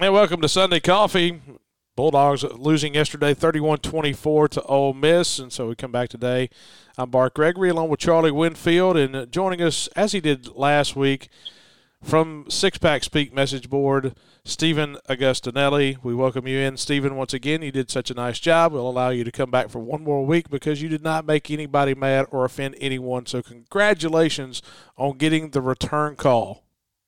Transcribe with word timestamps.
Hey, 0.00 0.10
welcome 0.10 0.40
to 0.40 0.48
Sunday 0.48 0.80
Coffee. 0.80 1.40
Bulldogs 1.94 2.42
losing 2.42 2.94
yesterday 2.94 3.32
31-24 3.32 4.48
to 4.48 4.62
Ole 4.62 4.92
Miss, 4.92 5.38
and 5.38 5.52
so 5.52 5.68
we 5.68 5.76
come 5.76 5.92
back 5.92 6.08
today. 6.08 6.50
I'm 6.98 7.10
Bart 7.10 7.34
Gregory 7.34 7.68
along 7.68 7.90
with 7.90 8.00
Charlie 8.00 8.32
Winfield, 8.32 8.96
and 8.96 9.14
uh, 9.14 9.26
joining 9.26 9.62
us 9.62 9.86
as 9.94 10.10
he 10.10 10.20
did 10.20 10.48
last 10.56 10.96
week 10.96 11.28
from 12.02 12.44
Sixpackspeak 12.46 13.32
message 13.32 13.70
board, 13.70 14.16
Stephen 14.44 14.96
Agostinelli. 15.08 16.02
We 16.02 16.12
welcome 16.12 16.48
you 16.48 16.58
in, 16.58 16.76
Stephen. 16.76 17.14
Once 17.14 17.32
again, 17.32 17.62
you 17.62 17.70
did 17.70 17.88
such 17.88 18.10
a 18.10 18.14
nice 18.14 18.40
job. 18.40 18.72
We'll 18.72 18.90
allow 18.90 19.10
you 19.10 19.22
to 19.22 19.30
come 19.30 19.52
back 19.52 19.68
for 19.68 19.78
one 19.78 20.02
more 20.02 20.26
week 20.26 20.50
because 20.50 20.82
you 20.82 20.88
did 20.88 21.04
not 21.04 21.24
make 21.24 21.52
anybody 21.52 21.94
mad 21.94 22.26
or 22.32 22.44
offend 22.44 22.74
anyone. 22.80 23.26
So 23.26 23.42
congratulations 23.42 24.60
on 24.96 25.18
getting 25.18 25.50
the 25.50 25.62
return 25.62 26.16
call. 26.16 26.63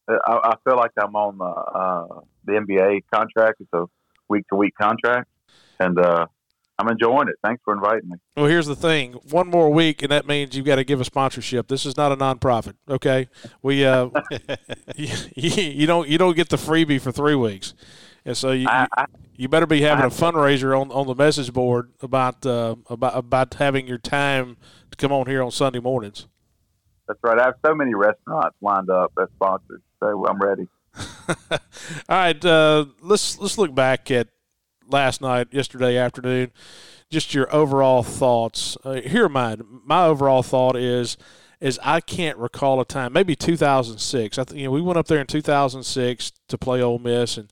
I, 0.08 0.38
I 0.44 0.54
feel 0.64 0.76
like 0.76 0.92
I'm 1.00 1.14
on 1.16 1.38
the 1.38 1.44
uh, 1.44 2.20
the 2.44 2.52
NBA 2.52 3.02
contract. 3.12 3.60
It's 3.60 3.72
a 3.72 3.86
week 4.28 4.46
to 4.48 4.56
week 4.56 4.74
contract, 4.80 5.28
and 5.80 5.98
uh, 5.98 6.26
I'm 6.78 6.88
enjoying 6.88 7.28
it. 7.28 7.36
Thanks 7.42 7.62
for 7.64 7.74
inviting 7.74 8.10
me. 8.10 8.16
Well, 8.36 8.46
here's 8.46 8.66
the 8.66 8.76
thing: 8.76 9.14
one 9.30 9.48
more 9.48 9.70
week, 9.70 10.02
and 10.02 10.12
that 10.12 10.26
means 10.26 10.56
you've 10.56 10.66
got 10.66 10.76
to 10.76 10.84
give 10.84 11.00
a 11.00 11.04
sponsorship. 11.04 11.68
This 11.68 11.86
is 11.86 11.96
not 11.96 12.12
a 12.12 12.16
nonprofit, 12.16 12.74
okay? 12.88 13.28
We 13.62 13.84
uh, 13.84 14.10
you, 14.96 15.08
you, 15.34 15.86
don't 15.86 16.08
you 16.08 16.18
don't 16.18 16.36
get 16.36 16.50
the 16.50 16.56
freebie 16.56 17.00
for 17.00 17.12
three 17.12 17.34
weeks, 17.34 17.74
and 18.24 18.36
so 18.36 18.52
you 18.52 18.66
I, 18.68 18.86
I, 18.96 19.06
you 19.36 19.48
better 19.48 19.66
be 19.66 19.82
having 19.82 20.04
I, 20.04 20.08
a 20.08 20.10
fundraiser 20.10 20.78
on, 20.78 20.90
on 20.90 21.06
the 21.06 21.14
message 21.14 21.52
board 21.52 21.92
about 22.00 22.44
uh, 22.44 22.76
about 22.88 23.16
about 23.16 23.54
having 23.54 23.86
your 23.86 23.98
time 23.98 24.56
to 24.90 24.96
come 24.96 25.12
on 25.12 25.26
here 25.26 25.42
on 25.42 25.50
Sunday 25.50 25.80
mornings. 25.80 26.26
That's 27.08 27.20
right. 27.22 27.38
I 27.38 27.44
have 27.44 27.54
so 27.64 27.74
many 27.74 27.94
restaurants 27.94 28.56
lined 28.60 28.90
up 28.90 29.12
as 29.20 29.28
sponsors, 29.36 29.80
so 30.00 30.26
I'm 30.26 30.38
ready. 30.38 30.68
All 31.50 31.58
right, 32.08 32.44
uh, 32.44 32.86
let's 33.00 33.38
let's 33.38 33.58
look 33.58 33.74
back 33.74 34.10
at 34.10 34.28
last 34.88 35.20
night, 35.20 35.48
yesterday 35.50 35.96
afternoon. 35.96 36.52
Just 37.10 37.34
your 37.34 37.54
overall 37.54 38.02
thoughts. 38.02 38.76
Uh, 38.82 38.94
here, 38.94 39.28
mine. 39.28 39.62
My 39.84 40.06
overall 40.06 40.42
thought 40.42 40.76
is 40.76 41.16
is 41.60 41.78
I 41.82 42.00
can't 42.00 42.38
recall 42.38 42.80
a 42.80 42.84
time, 42.84 43.12
maybe 43.12 43.34
2006. 43.34 44.38
I 44.38 44.44
th- 44.44 44.58
you 44.58 44.66
know 44.66 44.70
we 44.70 44.80
went 44.80 44.98
up 44.98 45.06
there 45.06 45.20
in 45.20 45.26
2006 45.26 46.32
to 46.48 46.58
play 46.58 46.82
Ole 46.82 46.98
Miss, 46.98 47.36
and 47.36 47.50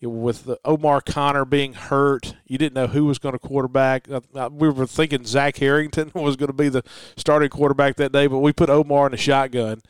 with 0.00 0.48
Omarr 0.64 1.04
Conner 1.04 1.44
being 1.44 1.74
hurt, 1.74 2.34
you 2.46 2.58
didn't 2.58 2.74
know 2.74 2.88
who 2.88 3.04
was 3.04 3.18
going 3.18 3.34
to 3.34 3.38
quarterback. 3.38 4.10
Uh, 4.10 4.20
uh, 4.34 4.50
we 4.52 4.68
were 4.68 4.86
thinking 4.86 5.24
Zach 5.24 5.56
Harrington 5.56 6.10
was 6.14 6.36
going 6.36 6.48
to 6.48 6.54
be 6.54 6.68
the 6.68 6.82
starting 7.16 7.50
quarterback 7.50 7.96
that 7.96 8.12
day, 8.12 8.26
but 8.26 8.38
we 8.38 8.52
put 8.52 8.68
Omar 8.70 9.06
in 9.06 9.12
the 9.12 9.18
shotgun 9.18 9.82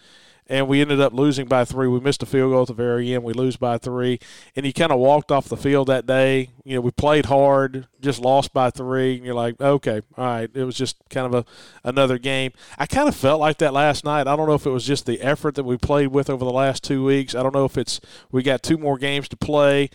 and 0.52 0.68
we 0.68 0.82
ended 0.82 1.00
up 1.00 1.14
losing 1.14 1.46
by 1.46 1.64
three. 1.64 1.88
We 1.88 1.98
missed 1.98 2.22
a 2.22 2.26
field 2.26 2.52
goal 2.52 2.60
at 2.60 2.68
the 2.68 2.74
very 2.74 3.14
end. 3.14 3.24
We 3.24 3.32
lose 3.32 3.56
by 3.56 3.78
three, 3.78 4.18
and 4.54 4.66
he 4.66 4.72
kind 4.74 4.92
of 4.92 4.98
walked 4.98 5.32
off 5.32 5.48
the 5.48 5.56
field 5.56 5.86
that 5.86 6.04
day. 6.04 6.50
You 6.62 6.74
know, 6.74 6.82
we 6.82 6.90
played 6.90 7.24
hard, 7.24 7.86
just 8.02 8.20
lost 8.20 8.52
by 8.52 8.68
three, 8.68 9.16
and 9.16 9.24
you're 9.24 9.34
like, 9.34 9.58
okay, 9.58 10.02
all 10.18 10.26
right. 10.26 10.50
It 10.52 10.64
was 10.64 10.76
just 10.76 10.98
kind 11.08 11.26
of 11.26 11.32
a 11.32 11.88
another 11.88 12.18
game. 12.18 12.52
I 12.78 12.84
kind 12.84 13.08
of 13.08 13.16
felt 13.16 13.40
like 13.40 13.56
that 13.58 13.72
last 13.72 14.04
night. 14.04 14.26
I 14.26 14.36
don't 14.36 14.46
know 14.46 14.52
if 14.52 14.66
it 14.66 14.70
was 14.70 14.84
just 14.84 15.06
the 15.06 15.22
effort 15.22 15.54
that 15.54 15.64
we 15.64 15.78
played 15.78 16.08
with 16.08 16.28
over 16.28 16.44
the 16.44 16.52
last 16.52 16.84
two 16.84 17.02
weeks. 17.02 17.34
I 17.34 17.42
don't 17.42 17.54
know 17.54 17.64
if 17.64 17.78
it's 17.78 17.98
we 18.30 18.42
got 18.42 18.62
two 18.62 18.76
more 18.76 18.98
games 18.98 19.30
to 19.30 19.38
play, 19.38 19.88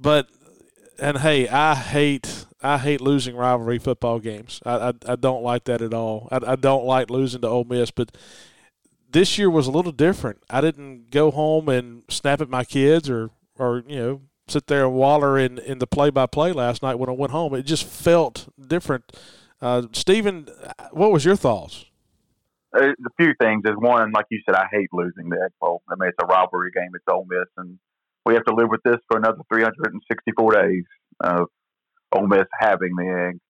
but 0.00 0.28
and 1.00 1.18
hey, 1.18 1.48
I 1.48 1.74
hate 1.74 2.46
I 2.62 2.78
hate 2.78 3.00
losing 3.00 3.34
rivalry 3.34 3.80
football 3.80 4.20
games. 4.20 4.62
I, 4.64 4.90
I, 4.90 4.92
I 5.08 5.16
don't 5.16 5.42
like 5.42 5.64
that 5.64 5.82
at 5.82 5.92
all. 5.92 6.28
I, 6.30 6.52
I 6.52 6.54
don't 6.54 6.84
like 6.84 7.10
losing 7.10 7.40
to 7.40 7.48
Ole 7.48 7.64
Miss, 7.64 7.90
but 7.90 8.16
this 9.16 9.38
year 9.38 9.48
was 9.48 9.66
a 9.66 9.70
little 9.70 9.92
different. 9.92 10.42
I 10.50 10.60
didn't 10.60 11.10
go 11.10 11.30
home 11.30 11.70
and 11.70 12.02
snap 12.10 12.42
at 12.42 12.50
my 12.50 12.64
kids 12.64 13.08
or 13.08 13.30
or 13.58 13.82
you 13.88 13.96
know 13.96 14.20
sit 14.46 14.66
there 14.66 14.84
and 14.84 14.94
waller 14.94 15.38
in 15.38 15.58
in 15.58 15.78
the 15.78 15.86
play 15.86 16.10
by 16.10 16.26
play 16.26 16.52
last 16.52 16.82
night 16.82 16.96
when 16.96 17.08
I 17.08 17.12
went 17.12 17.32
home. 17.32 17.54
It 17.54 17.62
just 17.62 17.86
felt 17.86 18.46
different. 18.60 19.16
Uh, 19.58 19.84
Stephen, 19.92 20.48
what 20.90 21.12
was 21.12 21.24
your 21.24 21.34
thoughts? 21.34 21.86
Uh, 22.78 22.88
a 22.88 23.10
few 23.16 23.32
things. 23.40 23.62
Is 23.64 23.72
one, 23.78 24.12
like 24.12 24.26
you 24.30 24.42
said, 24.44 24.54
I 24.54 24.66
hate 24.70 24.90
losing 24.92 25.30
the 25.30 25.36
Egg 25.42 25.52
Bowl. 25.62 25.80
I 25.88 25.94
mean, 25.98 26.10
it's 26.10 26.18
a 26.22 26.26
rivalry 26.26 26.70
game. 26.72 26.90
It's 26.92 27.04
Ole 27.10 27.26
Miss, 27.26 27.48
and 27.56 27.78
we 28.26 28.34
have 28.34 28.44
to 28.44 28.54
live 28.54 28.68
with 28.68 28.82
this 28.84 29.00
for 29.08 29.16
another 29.16 29.38
364 29.50 30.62
days 30.62 30.84
of 31.20 31.46
Ole 32.12 32.26
Miss 32.26 32.44
having 32.60 32.94
the 32.96 33.30
egg. 33.30 33.40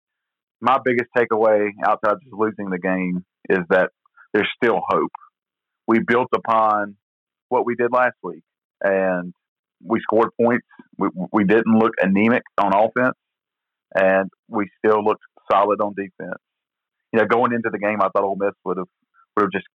My 0.60 0.78
biggest 0.84 1.10
takeaway 1.16 1.70
outside 1.84 2.12
of 2.12 2.22
just 2.22 2.32
losing 2.32 2.70
the 2.70 2.78
game 2.78 3.24
is 3.50 3.66
that 3.70 3.90
there's 4.32 4.48
still 4.62 4.80
hope 4.88 5.10
we 5.86 6.00
built 6.00 6.28
upon 6.34 6.96
what 7.48 7.64
we 7.64 7.74
did 7.74 7.92
last 7.92 8.16
week, 8.22 8.42
and 8.82 9.32
we 9.84 10.00
scored 10.00 10.30
points. 10.40 10.66
We, 10.98 11.08
we 11.32 11.44
didn't 11.44 11.78
look 11.78 11.92
anemic 12.00 12.42
on 12.58 12.72
offense, 12.74 13.16
and 13.94 14.30
we 14.48 14.68
still 14.78 15.04
looked 15.04 15.22
solid 15.50 15.80
on 15.80 15.94
defense. 15.94 16.40
You 17.12 17.20
know, 17.20 17.26
going 17.26 17.52
into 17.52 17.70
the 17.70 17.78
game, 17.78 18.00
I 18.00 18.08
thought 18.08 18.24
Ole 18.24 18.36
Miss 18.38 18.52
would 18.64 18.78
have 18.78 18.88
would 19.36 19.44
have 19.44 19.52
just 19.52 19.66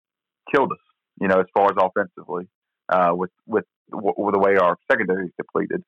killed 0.52 0.72
us. 0.72 0.78
You 1.20 1.28
know, 1.28 1.40
as 1.40 1.46
far 1.54 1.66
as 1.66 1.76
offensively, 1.78 2.48
uh, 2.88 3.12
with 3.12 3.30
with 3.46 3.64
with 3.92 4.32
the 4.32 4.38
way 4.38 4.56
our 4.56 4.76
secondary 4.90 5.26
is 5.26 5.32
depleted, 5.36 5.82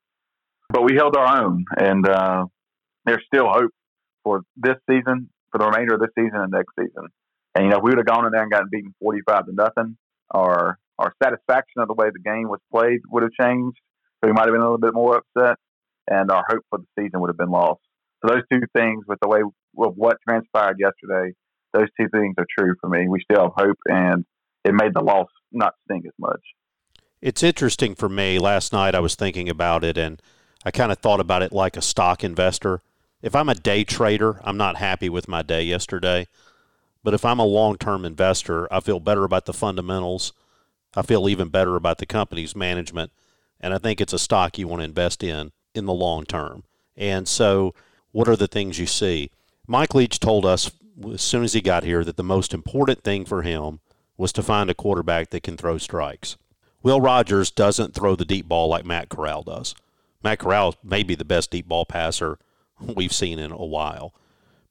but 0.68 0.84
we 0.84 0.94
held 0.96 1.16
our 1.16 1.42
own, 1.42 1.64
and 1.76 2.06
uh, 2.06 2.44
there's 3.04 3.22
still 3.26 3.48
hope 3.48 3.70
for 4.24 4.42
this 4.56 4.76
season, 4.88 5.30
for 5.50 5.58
the 5.58 5.66
remainder 5.66 5.94
of 5.94 6.00
this 6.00 6.10
season 6.16 6.38
and 6.38 6.52
next 6.52 6.72
season. 6.78 7.08
And 7.54 7.64
you 7.64 7.70
know, 7.70 7.78
if 7.78 7.82
we 7.82 7.90
would 7.90 7.98
have 7.98 8.06
gone 8.06 8.24
in 8.24 8.32
there 8.32 8.42
and 8.42 8.50
gotten 8.50 8.68
beaten 8.70 8.94
forty-five 9.00 9.46
to 9.46 9.52
nothing, 9.52 9.96
our 10.32 10.78
our 10.98 11.12
satisfaction 11.22 11.80
of 11.80 11.88
the 11.88 11.94
way 11.94 12.08
the 12.12 12.20
game 12.20 12.48
was 12.48 12.60
played 12.70 13.00
would 13.10 13.22
have 13.22 13.32
changed. 13.32 13.78
So 14.20 14.28
we 14.28 14.32
might 14.32 14.46
have 14.46 14.52
been 14.52 14.60
a 14.60 14.64
little 14.64 14.78
bit 14.78 14.94
more 14.94 15.16
upset, 15.16 15.56
and 16.08 16.30
our 16.30 16.44
hope 16.48 16.62
for 16.70 16.78
the 16.78 16.86
season 16.98 17.20
would 17.20 17.28
have 17.28 17.38
been 17.38 17.50
lost. 17.50 17.80
So 18.20 18.32
those 18.32 18.42
two 18.52 18.60
things, 18.76 19.04
with 19.08 19.18
the 19.20 19.28
way 19.28 19.40
of 19.40 19.96
what 19.96 20.18
transpired 20.28 20.76
yesterday, 20.78 21.34
those 21.72 21.88
two 21.98 22.08
things 22.08 22.34
are 22.38 22.46
true 22.56 22.74
for 22.80 22.88
me. 22.88 23.08
We 23.08 23.20
still 23.20 23.52
have 23.56 23.66
hope, 23.66 23.78
and 23.86 24.24
it 24.64 24.74
made 24.74 24.94
the 24.94 25.02
loss 25.02 25.28
not 25.50 25.74
sting 25.84 26.02
as 26.06 26.12
much. 26.18 26.40
It's 27.20 27.42
interesting 27.42 27.94
for 27.94 28.08
me. 28.08 28.38
Last 28.38 28.72
night 28.72 28.94
I 28.94 29.00
was 29.00 29.14
thinking 29.14 29.48
about 29.48 29.82
it, 29.82 29.96
and 29.96 30.20
I 30.64 30.70
kind 30.70 30.92
of 30.92 30.98
thought 30.98 31.20
about 31.20 31.42
it 31.42 31.52
like 31.52 31.76
a 31.76 31.82
stock 31.82 32.22
investor. 32.22 32.82
If 33.22 33.34
I'm 33.34 33.48
a 33.48 33.54
day 33.54 33.84
trader, 33.84 34.40
I'm 34.44 34.56
not 34.56 34.76
happy 34.76 35.08
with 35.08 35.28
my 35.28 35.42
day 35.42 35.62
yesterday. 35.62 36.26
But 37.02 37.14
if 37.14 37.24
I'm 37.24 37.38
a 37.38 37.44
long 37.44 37.76
term 37.76 38.04
investor, 38.04 38.72
I 38.72 38.80
feel 38.80 39.00
better 39.00 39.24
about 39.24 39.46
the 39.46 39.52
fundamentals. 39.52 40.32
I 40.94 41.02
feel 41.02 41.28
even 41.28 41.48
better 41.48 41.76
about 41.76 41.98
the 41.98 42.06
company's 42.06 42.54
management. 42.54 43.12
And 43.60 43.72
I 43.72 43.78
think 43.78 44.00
it's 44.00 44.12
a 44.12 44.18
stock 44.18 44.58
you 44.58 44.68
want 44.68 44.80
to 44.80 44.84
invest 44.84 45.22
in 45.22 45.52
in 45.74 45.86
the 45.86 45.92
long 45.92 46.24
term. 46.24 46.64
And 46.96 47.26
so, 47.26 47.74
what 48.10 48.28
are 48.28 48.36
the 48.36 48.48
things 48.48 48.78
you 48.78 48.86
see? 48.86 49.30
Mike 49.66 49.94
Leach 49.94 50.20
told 50.20 50.44
us 50.44 50.70
as 51.12 51.22
soon 51.22 51.44
as 51.44 51.54
he 51.54 51.60
got 51.60 51.84
here 51.84 52.04
that 52.04 52.16
the 52.16 52.22
most 52.22 52.52
important 52.52 53.02
thing 53.02 53.24
for 53.24 53.42
him 53.42 53.80
was 54.16 54.32
to 54.32 54.42
find 54.42 54.68
a 54.68 54.74
quarterback 54.74 55.30
that 55.30 55.42
can 55.42 55.56
throw 55.56 55.78
strikes. 55.78 56.36
Will 56.82 57.00
Rogers 57.00 57.50
doesn't 57.50 57.94
throw 57.94 58.16
the 58.16 58.24
deep 58.24 58.46
ball 58.46 58.68
like 58.68 58.84
Matt 58.84 59.08
Corral 59.08 59.42
does. 59.42 59.74
Matt 60.22 60.40
Corral 60.40 60.74
may 60.82 61.02
be 61.02 61.14
the 61.14 61.24
best 61.24 61.50
deep 61.50 61.66
ball 61.66 61.86
passer 61.86 62.38
we've 62.80 63.12
seen 63.12 63.38
in 63.38 63.52
a 63.52 63.64
while. 63.64 64.14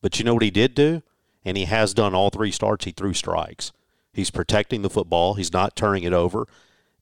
But 0.02 0.20
you 0.20 0.26
know 0.26 0.34
what 0.34 0.44
he 0.44 0.52
did 0.52 0.76
do? 0.76 1.02
And 1.44 1.58
he 1.58 1.66
has 1.66 1.94
done 1.94 2.14
all 2.14 2.30
three 2.30 2.52
starts. 2.52 2.86
He 2.86 2.92
threw 2.92 3.14
strikes. 3.14 3.72
He's 4.14 4.32
protecting 4.32 4.82
the 4.82 4.90
football. 4.90 5.36
He's 5.36 5.54
not 5.54 5.76
turning 5.76 6.04
it 6.04 6.14
over. 6.14 6.48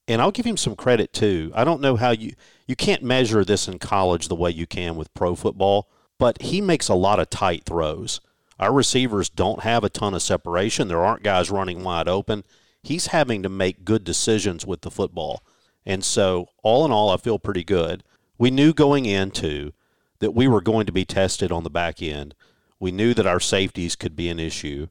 And 0.07 0.21
I'll 0.21 0.31
give 0.31 0.45
him 0.45 0.57
some 0.57 0.75
credit 0.75 1.13
too. 1.13 1.51
I 1.53 1.63
don't 1.63 1.81
know 1.81 1.95
how 1.95 2.11
you 2.11 2.33
you 2.67 2.75
can't 2.75 3.03
measure 3.03 3.43
this 3.43 3.67
in 3.67 3.79
college 3.79 4.27
the 4.27 4.35
way 4.35 4.51
you 4.51 4.65
can 4.67 4.95
with 4.95 5.13
pro 5.13 5.35
football, 5.35 5.87
but 6.17 6.41
he 6.41 6.61
makes 6.61 6.87
a 6.87 6.95
lot 6.95 7.19
of 7.19 7.29
tight 7.29 7.63
throws. 7.65 8.21
Our 8.59 8.73
receivers 8.73 9.29
don't 9.29 9.63
have 9.63 9.83
a 9.83 9.89
ton 9.89 10.13
of 10.13 10.21
separation. 10.21 10.87
There 10.87 11.03
aren't 11.03 11.23
guys 11.23 11.49
running 11.49 11.83
wide 11.83 12.07
open. 12.07 12.43
He's 12.83 13.07
having 13.07 13.43
to 13.43 13.49
make 13.49 13.85
good 13.85 14.03
decisions 14.03 14.65
with 14.65 14.81
the 14.81 14.91
football. 14.91 15.43
And 15.85 16.03
so, 16.03 16.49
all 16.61 16.85
in 16.85 16.91
all, 16.91 17.09
I 17.09 17.17
feel 17.17 17.39
pretty 17.39 17.63
good. 17.63 18.03
We 18.37 18.51
knew 18.51 18.73
going 18.73 19.05
into 19.05 19.73
that 20.19 20.35
we 20.35 20.47
were 20.47 20.61
going 20.61 20.85
to 20.85 20.91
be 20.91 21.05
tested 21.05 21.51
on 21.51 21.63
the 21.63 21.69
back 21.69 22.01
end. 22.01 22.35
We 22.79 22.91
knew 22.91 23.13
that 23.13 23.27
our 23.27 23.39
safeties 23.39 23.95
could 23.95 24.15
be 24.15 24.29
an 24.29 24.39
issue, 24.39 24.87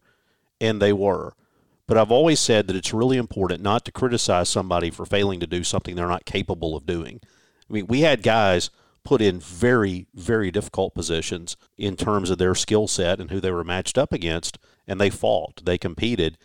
and 0.60 0.80
they 0.80 0.92
were. 0.92 1.32
But 1.86 1.96
I've 1.96 2.12
always 2.12 2.38
said 2.38 2.66
that 2.66 2.76
it's 2.76 2.92
really 2.92 3.16
important 3.16 3.62
not 3.62 3.84
to 3.86 3.92
criticize 3.92 4.48
somebody 4.50 4.90
for 4.90 5.06
failing 5.06 5.40
to 5.40 5.46
do 5.46 5.64
something 5.64 5.96
they're 5.96 6.06
not 6.06 6.26
capable 6.26 6.76
of 6.76 6.84
doing. 6.84 7.20
I 7.68 7.72
mean, 7.72 7.86
we 7.86 8.02
had 8.02 8.22
guys 8.22 8.70
put 9.04 9.22
in 9.22 9.40
very, 9.40 10.06
very 10.14 10.50
difficult 10.50 10.94
positions 10.94 11.56
in 11.78 11.96
terms 11.96 12.28
of 12.28 12.36
their 12.36 12.54
skill 12.54 12.86
set 12.88 13.20
and 13.20 13.30
who 13.30 13.40
they 13.40 13.50
were 13.50 13.64
matched 13.64 13.96
up 13.96 14.12
against, 14.12 14.58
and 14.86 15.00
they 15.00 15.08
fought. 15.08 15.64
They 15.64 15.78
competed. 15.78 16.36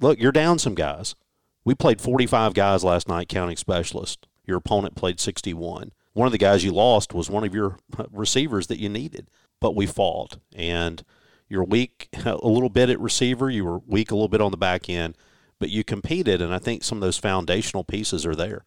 Look, 0.00 0.20
you're 0.20 0.30
down 0.30 0.60
some 0.60 0.76
guys. 0.76 1.16
We 1.64 1.74
played 1.74 2.00
45 2.00 2.54
guys 2.54 2.84
last 2.84 3.08
night, 3.08 3.28
counting 3.28 3.56
specialists. 3.56 4.28
Your 4.46 4.58
opponent 4.58 4.94
played 4.94 5.18
61. 5.18 5.90
One 6.12 6.26
of 6.26 6.32
the 6.32 6.38
guys 6.38 6.62
you 6.62 6.72
lost 6.72 7.12
was 7.12 7.28
one 7.28 7.44
of 7.44 7.54
your 7.54 7.78
receivers 8.12 8.68
that 8.68 8.78
you 8.78 8.88
needed 8.88 9.28
but 9.62 9.74
we 9.74 9.86
fought. 9.86 10.36
And 10.54 11.02
you're 11.48 11.64
weak 11.64 12.08
a 12.26 12.46
little 12.46 12.68
bit 12.68 12.90
at 12.90 13.00
receiver. 13.00 13.48
You 13.48 13.64
were 13.64 13.78
weak 13.86 14.10
a 14.10 14.14
little 14.14 14.28
bit 14.28 14.42
on 14.42 14.50
the 14.50 14.58
back 14.58 14.90
end, 14.90 15.16
but 15.58 15.70
you 15.70 15.84
competed, 15.84 16.42
and 16.42 16.52
I 16.52 16.58
think 16.58 16.84
some 16.84 16.98
of 16.98 17.02
those 17.02 17.18
foundational 17.18 17.84
pieces 17.84 18.26
are 18.26 18.34
there. 18.34 18.64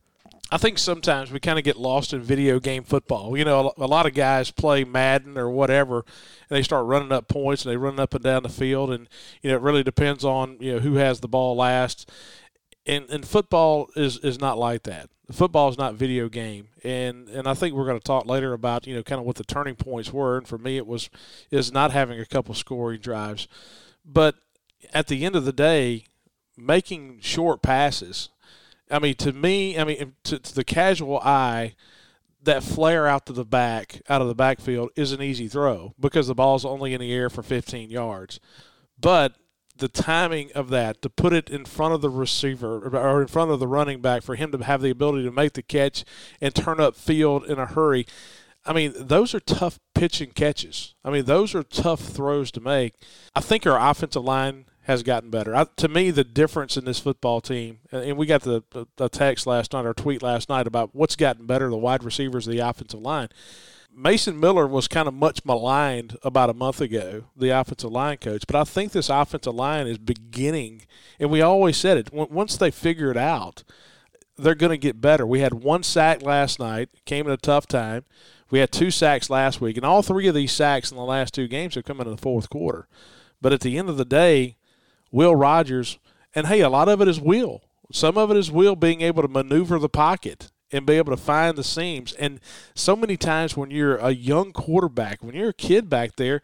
I 0.51 0.57
think 0.57 0.77
sometimes 0.77 1.31
we 1.31 1.39
kind 1.39 1.57
of 1.57 1.65
get 1.65 1.75
lost 1.75 2.13
in 2.13 2.21
video 2.21 2.59
game 2.59 2.83
football. 2.83 3.35
You 3.35 3.45
know, 3.45 3.73
a 3.77 3.87
lot 3.87 4.05
of 4.05 4.13
guys 4.13 4.51
play 4.51 4.83
Madden 4.83 5.39
or 5.39 5.49
whatever, 5.49 6.05
and 6.49 6.57
they 6.57 6.61
start 6.61 6.85
running 6.85 7.11
up 7.11 7.27
points 7.27 7.65
and 7.65 7.71
they 7.71 7.77
run 7.77 7.99
up 7.99 8.13
and 8.13 8.23
down 8.23 8.43
the 8.43 8.49
field, 8.49 8.91
and 8.91 9.09
you 9.41 9.49
know 9.49 9.55
it 9.55 9.61
really 9.61 9.83
depends 9.83 10.23
on 10.23 10.57
you 10.59 10.73
know 10.73 10.79
who 10.79 10.95
has 10.95 11.19
the 11.19 11.27
ball 11.27 11.55
last. 11.55 12.09
And 12.85 13.09
and 13.09 13.27
football 13.27 13.89
is 13.95 14.19
is 14.19 14.39
not 14.39 14.59
like 14.59 14.83
that. 14.83 15.09
Football 15.31 15.69
is 15.69 15.77
not 15.77 15.95
video 15.95 16.29
game, 16.29 16.67
and 16.83 17.27
and 17.29 17.47
I 17.47 17.53
think 17.55 17.73
we're 17.73 17.85
going 17.85 17.99
to 17.99 18.03
talk 18.03 18.27
later 18.27 18.53
about 18.53 18.85
you 18.85 18.95
know 18.95 19.03
kind 19.03 19.19
of 19.19 19.25
what 19.25 19.37
the 19.37 19.43
turning 19.43 19.75
points 19.75 20.13
were. 20.13 20.37
And 20.37 20.47
for 20.47 20.57
me, 20.57 20.77
it 20.77 20.85
was 20.85 21.09
is 21.49 21.71
not 21.71 21.91
having 21.91 22.19
a 22.19 22.25
couple 22.25 22.53
scoring 22.53 22.99
drives, 22.99 23.47
but 24.05 24.35
at 24.93 25.07
the 25.07 25.25
end 25.25 25.35
of 25.35 25.45
the 25.45 25.53
day, 25.53 26.05
making 26.57 27.19
short 27.21 27.61
passes 27.61 28.29
I 28.89 28.99
mean, 28.99 29.15
to 29.15 29.33
me, 29.33 29.77
I 29.77 29.83
mean, 29.83 30.13
to, 30.25 30.39
to, 30.39 30.55
the 30.55 30.63
casual 30.63 31.19
eye, 31.19 31.75
that 32.43 32.63
flare 32.63 33.07
out 33.07 33.25
to 33.25 33.33
the 33.33 33.45
back, 33.45 34.01
out 34.07 34.21
of 34.21 34.27
the 34.27 34.35
backfield, 34.35 34.91
is 34.95 35.11
an 35.11 35.21
easy 35.21 35.47
throw 35.47 35.95
because 35.99 36.27
the 36.27 36.35
ball's 36.35 36.63
only 36.63 36.93
in 36.93 37.01
the 37.01 37.11
air 37.11 37.29
for 37.29 37.41
15 37.41 37.89
yards. 37.89 38.39
But 38.99 39.35
the 39.77 39.87
timing 39.87 40.51
of 40.53 40.69
that, 40.69 41.01
to 41.01 41.09
put 41.09 41.33
it 41.33 41.49
in 41.49 41.65
front 41.65 41.93
of 41.93 42.01
the 42.01 42.09
receiver 42.09 42.87
or 42.87 43.21
in 43.21 43.27
front 43.27 43.51
of 43.51 43.59
the 43.59 43.67
running 43.67 44.01
back 44.01 44.23
for 44.23 44.35
him 44.35 44.51
to 44.51 44.63
have 44.63 44.81
the 44.81 44.89
ability 44.89 45.23
to 45.25 45.31
make 45.31 45.53
the 45.53 45.61
catch 45.61 46.05
and 46.41 46.55
turn 46.55 46.79
up 46.79 46.95
field 46.95 47.45
in 47.45 47.59
a 47.59 47.65
hurry. 47.65 48.05
I 48.65 48.73
mean, 48.73 48.93
those 48.97 49.35
are 49.35 49.39
tough 49.39 49.79
pitch 49.93 50.21
and 50.21 50.33
catches. 50.33 50.95
I 51.03 51.11
mean, 51.11 51.25
those 51.25 51.53
are 51.53 51.63
tough 51.63 52.01
throws 52.01 52.51
to 52.51 52.61
make. 52.61 52.95
I 53.35 53.41
think 53.41 53.67
our 53.67 53.89
offensive 53.89 54.23
line 54.23 54.65
has 54.83 55.03
gotten 55.03 55.29
better. 55.29 55.55
I, 55.55 55.65
to 55.77 55.87
me, 55.87 56.11
the 56.11 56.23
difference 56.23 56.77
in 56.77 56.85
this 56.85 56.99
football 56.99 57.41
team, 57.41 57.79
and 57.91 58.17
we 58.17 58.25
got 58.25 58.41
the, 58.41 58.63
the, 58.97 59.09
text 59.09 59.47
last 59.47 59.73
night 59.73 59.85
or 59.85 59.93
tweet 59.93 60.21
last 60.21 60.47
night 60.47 60.67
about 60.67 60.93
what's 60.93 61.15
gotten 61.15 61.45
better, 61.47 61.69
the 61.69 61.77
wide 61.77 62.03
receivers, 62.03 62.45
the 62.45 62.59
offensive 62.59 62.99
line. 62.99 63.29
Mason 63.95 64.39
Miller 64.39 64.67
was 64.67 64.89
kind 64.89 65.07
of 65.07 65.13
much 65.13 65.45
maligned 65.45 66.17
about 66.21 66.49
a 66.49 66.53
month 66.53 66.81
ago, 66.81 67.25
the 67.35 67.49
offensive 67.49 67.91
line 67.91 68.17
coach, 68.17 68.43
but 68.45 68.55
I 68.55 68.65
think 68.65 68.91
this 68.91 69.09
offensive 69.09 69.55
line 69.55 69.87
is 69.87 69.97
beginning, 69.97 70.85
and 71.17 71.31
we 71.31 71.41
always 71.41 71.77
said 71.77 71.97
it, 71.97 72.13
once 72.13 72.57
they 72.57 72.71
figure 72.71 73.09
it 73.09 73.17
out, 73.17 73.63
they're 74.37 74.53
going 74.53 74.71
to 74.71 74.77
get 74.77 74.99
better. 74.99 75.25
We 75.25 75.39
had 75.39 75.53
one 75.53 75.81
sack 75.81 76.21
last 76.21 76.59
night, 76.59 76.89
came 77.05 77.25
at 77.25 77.33
a 77.33 77.37
tough 77.37 77.67
time. 77.67 78.03
We 78.49 78.59
had 78.59 78.71
two 78.71 78.91
sacks 78.91 79.29
last 79.29 79.61
week, 79.61 79.77
and 79.77 79.85
all 79.85 80.01
three 80.01 80.27
of 80.27 80.35
these 80.35 80.51
sacks 80.51 80.91
in 80.91 80.97
the 80.97 81.03
last 81.03 81.33
two 81.33 81.47
games 81.47 81.75
have 81.75 81.85
come 81.85 82.01
in 82.01 82.09
the 82.09 82.17
fourth 82.17 82.49
quarter. 82.49 82.87
But 83.41 83.53
at 83.53 83.61
the 83.61 83.77
end 83.77 83.89
of 83.89 83.97
the 83.97 84.05
day, 84.05 84.57
Will 85.11 85.35
Rogers. 85.35 85.97
And 86.33 86.47
hey, 86.47 86.59
a 86.59 86.69
lot 86.69 86.89
of 86.89 87.01
it 87.01 87.07
is 87.07 87.19
Will. 87.19 87.61
Some 87.91 88.17
of 88.17 88.29
it 88.29 88.37
is 88.37 88.51
Will 88.51 88.75
being 88.75 89.01
able 89.01 89.21
to 89.21 89.29
maneuver 89.29 89.79
the 89.79 89.89
pocket 89.89 90.51
and 90.71 90.85
be 90.85 90.93
able 90.93 91.15
to 91.15 91.21
find 91.21 91.57
the 91.57 91.63
seams. 91.63 92.13
And 92.13 92.39
so 92.73 92.95
many 92.95 93.17
times 93.17 93.55
when 93.55 93.71
you're 93.71 93.97
a 93.97 94.11
young 94.11 94.51
quarterback, 94.51 95.23
when 95.23 95.35
you're 95.35 95.49
a 95.49 95.53
kid 95.53 95.89
back 95.89 96.15
there, 96.15 96.41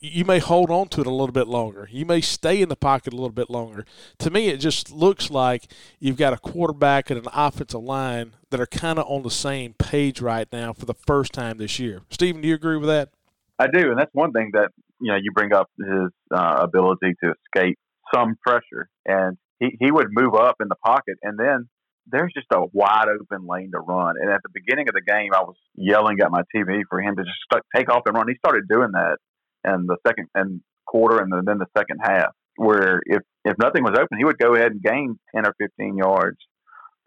you 0.00 0.24
may 0.24 0.38
hold 0.38 0.70
on 0.70 0.88
to 0.88 1.00
it 1.00 1.06
a 1.06 1.10
little 1.10 1.32
bit 1.32 1.48
longer. 1.48 1.88
You 1.90 2.04
may 2.04 2.20
stay 2.20 2.60
in 2.60 2.68
the 2.68 2.76
pocket 2.76 3.12
a 3.12 3.16
little 3.16 3.30
bit 3.30 3.48
longer. 3.48 3.86
To 4.18 4.30
me, 4.30 4.48
it 4.48 4.58
just 4.58 4.92
looks 4.92 5.30
like 5.30 5.70
you've 5.98 6.18
got 6.18 6.34
a 6.34 6.36
quarterback 6.36 7.08
and 7.08 7.18
an 7.18 7.26
offensive 7.32 7.82
line 7.82 8.34
that 8.50 8.60
are 8.60 8.66
kind 8.66 8.98
of 8.98 9.06
on 9.08 9.22
the 9.22 9.30
same 9.30 9.72
page 9.74 10.20
right 10.20 10.46
now 10.52 10.72
for 10.74 10.84
the 10.84 10.94
first 10.94 11.32
time 11.32 11.56
this 11.56 11.78
year. 11.78 12.02
Stephen, 12.10 12.42
do 12.42 12.48
you 12.48 12.54
agree 12.54 12.76
with 12.76 12.88
that? 12.88 13.10
I 13.58 13.66
do, 13.68 13.90
and 13.90 13.98
that's 13.98 14.10
one 14.12 14.32
thing 14.32 14.50
that 14.52 14.70
you 15.00 15.10
know 15.10 15.16
you 15.16 15.32
bring 15.32 15.52
up 15.54 15.70
his 15.78 16.10
uh, 16.34 16.56
ability 16.60 17.14
to 17.22 17.32
escape 17.32 17.78
some 18.14 18.36
pressure, 18.46 18.88
and 19.06 19.38
he, 19.58 19.76
he 19.80 19.90
would 19.90 20.08
move 20.10 20.34
up 20.34 20.56
in 20.60 20.68
the 20.68 20.76
pocket, 20.84 21.16
and 21.22 21.38
then 21.38 21.68
there's 22.06 22.32
just 22.34 22.46
a 22.52 22.64
wide 22.72 23.06
open 23.08 23.46
lane 23.46 23.70
to 23.72 23.80
run. 23.80 24.16
And 24.20 24.30
at 24.30 24.42
the 24.42 24.50
beginning 24.52 24.88
of 24.88 24.94
the 24.94 25.00
game, 25.00 25.30
I 25.34 25.40
was 25.40 25.56
yelling 25.74 26.18
at 26.22 26.30
my 26.30 26.42
TV 26.54 26.82
for 26.88 27.00
him 27.00 27.16
to 27.16 27.22
just 27.22 27.64
take 27.74 27.90
off 27.90 28.02
and 28.06 28.14
run. 28.14 28.28
He 28.28 28.36
started 28.36 28.68
doing 28.68 28.92
that 28.92 29.16
in 29.64 29.86
the 29.86 29.96
second 30.06 30.28
and 30.34 30.60
quarter, 30.86 31.22
and 31.22 31.32
then 31.46 31.58
the 31.58 31.66
second 31.76 32.00
half, 32.02 32.32
where 32.56 33.00
if 33.06 33.22
if 33.44 33.56
nothing 33.58 33.82
was 33.82 33.94
open, 33.94 34.18
he 34.18 34.24
would 34.24 34.38
go 34.38 34.54
ahead 34.54 34.72
and 34.72 34.82
gain 34.82 35.18
ten 35.34 35.46
or 35.46 35.54
fifteen 35.58 35.96
yards 35.96 36.38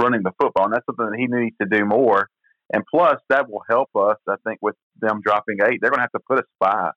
running 0.02 0.22
the 0.24 0.32
football, 0.42 0.66
and 0.66 0.74
that's 0.74 0.86
something 0.86 1.10
that 1.12 1.20
he 1.20 1.28
needs 1.28 1.56
to 1.62 1.68
do 1.70 1.86
more. 1.86 2.28
And 2.74 2.84
plus, 2.94 3.16
that 3.30 3.50
will 3.50 3.64
help 3.70 3.90
us. 3.96 4.18
I 4.28 4.36
think 4.46 4.60
with 4.62 4.76
them 5.00 5.22
dropping 5.24 5.58
eight, 5.62 5.80
they're 5.82 5.90
going 5.90 6.00
to 6.00 6.02
have 6.02 6.12
to 6.12 6.20
put 6.28 6.40
a 6.40 6.44
spy 6.56 6.92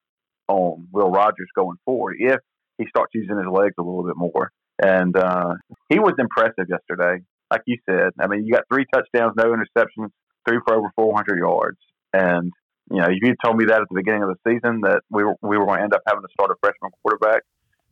on 0.49 0.89
Will 0.93 1.11
Rogers 1.11 1.49
going 1.55 1.77
forward 1.85 2.17
if 2.19 2.39
he 2.77 2.87
starts 2.89 3.15
using 3.15 3.37
his 3.37 3.47
legs 3.47 3.75
a 3.79 3.83
little 3.83 4.05
bit 4.05 4.17
more. 4.17 4.51
And 4.83 5.17
uh, 5.17 5.55
he 5.89 5.99
was 5.99 6.15
impressive 6.19 6.67
yesterday. 6.69 7.23
Like 7.51 7.63
you 7.67 7.79
said, 7.89 8.11
I 8.19 8.27
mean, 8.27 8.45
you 8.47 8.53
got 8.53 8.65
three 8.73 8.87
touchdowns, 8.93 9.35
no 9.37 9.53
interceptions, 9.53 10.11
threw 10.49 10.61
for 10.67 10.75
over 10.75 10.93
400 10.95 11.39
yards. 11.39 11.79
And, 12.13 12.53
you 12.91 12.99
know, 12.99 13.07
if 13.07 13.19
you 13.23 13.35
told 13.45 13.57
me 13.57 13.67
that 13.67 13.81
at 13.81 13.89
the 13.89 13.95
beginning 13.95 14.23
of 14.23 14.31
the 14.31 14.51
season 14.51 14.83
that 14.83 15.03
we 15.11 15.25
were, 15.25 15.35
we 15.43 15.59
were 15.59 15.67
going 15.67 15.79
to 15.79 15.85
end 15.85 15.95
up 15.95 16.03
having 16.07 16.23
to 16.23 16.29
start 16.33 16.51
a 16.51 16.55
freshman 16.61 16.93
quarterback, 17.03 17.43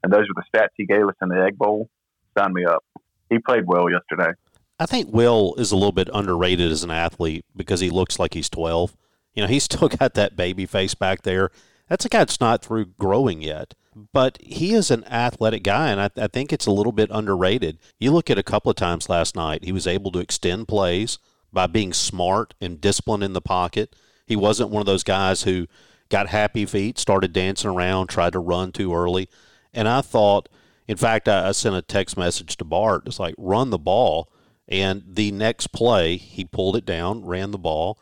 and 0.03 0.13
those 0.13 0.27
were 0.29 0.43
the 0.43 0.59
stats 0.59 0.69
he 0.77 0.87
gave 0.87 1.07
us 1.07 1.15
in 1.21 1.29
the 1.29 1.43
Egg 1.43 1.59
Bowl, 1.59 1.89
sign 2.37 2.53
me 2.53 2.65
up. 2.65 2.85
He 3.31 3.39
played 3.39 3.65
well 3.67 3.91
yesterday. 3.91 4.33
I 4.81 4.87
think 4.87 5.13
Will 5.13 5.55
is 5.59 5.73
a 5.73 5.77
little 5.77 5.93
bit 5.93 6.09
underrated 6.15 6.71
as 6.71 6.85
an 6.85 6.91
athlete 6.91 7.45
because 7.57 7.81
he 7.81 7.91
looks 7.91 8.19
like 8.19 8.35
he's 8.35 8.49
12. 8.49 8.97
You 9.35 9.43
know, 9.43 9.49
he's 9.49 9.65
still 9.65 9.89
got 10.01 10.15
that 10.15 10.37
baby 10.37 10.67
face 10.67 10.95
back 10.95 11.23
there. 11.23 11.51
That's 11.89 12.05
a 12.05 12.09
guy 12.09 12.19
that's 12.19 12.41
not 12.41 12.63
through 12.63 12.87
growing 12.99 13.43
yet 13.43 13.75
but 14.13 14.39
he 14.41 14.75
is 14.75 14.91
an 14.91 15.05
athletic 15.05 15.63
guy, 15.63 15.91
and 15.91 16.01
I, 16.01 16.11
I, 16.17 16.27
think 16.27 16.53
it's 16.53 16.67
a 16.67 16.73
little 16.73 16.93
bit 16.93 17.11
underrated. 17.13 17.79
You 17.99 18.13
look 18.13 18.31
at 18.31 18.39
a 18.39 18.43
couple 18.43 18.71
of 18.71 18.77
times 18.77 19.09
last 19.09 19.35
night, 19.35 19.65
he 19.65 19.73
was 19.73 19.87
able 19.87 20.13
to 20.13 20.19
extend 20.19 20.69
plays 20.69 21.19
by 21.53 21.67
being 21.67 21.93
smart 21.93 22.55
and 22.61 22.81
disciplined 22.81 23.23
in 23.23 23.33
the 23.33 23.41
pocket. 23.41 23.97
He 24.27 24.37
wasn't 24.37 24.71
one 24.71 24.81
of 24.81 24.87
those 24.87 25.05
guys 25.05 25.43
who 25.43 25.67
got 26.09 26.29
happy 26.29 26.67
feet, 26.67 26.99
started 26.99 27.33
dancing 27.33 27.71
around, 27.71 28.09
tried 28.09 28.33
to 28.35 28.39
run 28.39 28.73
too 28.73 28.95
early. 28.95 29.29
And 29.73 29.89
I 29.89 30.01
thought, 30.01 30.49
in 30.87 30.97
fact, 30.97 31.29
I, 31.29 31.49
I 31.49 31.53
sent 31.53 31.77
a 31.77 31.83
text 31.83 32.17
message 32.17 32.57
to 32.59 32.65
Bart. 32.65 33.03
It's 33.07 33.21
like, 33.21 33.35
run 33.39 33.71
the 33.71 33.79
ball. 33.79 34.31
And 34.69 35.03
the 35.07 35.33
next 35.33 35.69
play, 35.69 36.17
he 36.17 36.45
pulled 36.45 36.77
it 36.77 36.85
down, 36.85 37.25
ran 37.25 37.51
the 37.51 37.59
ball. 37.59 37.99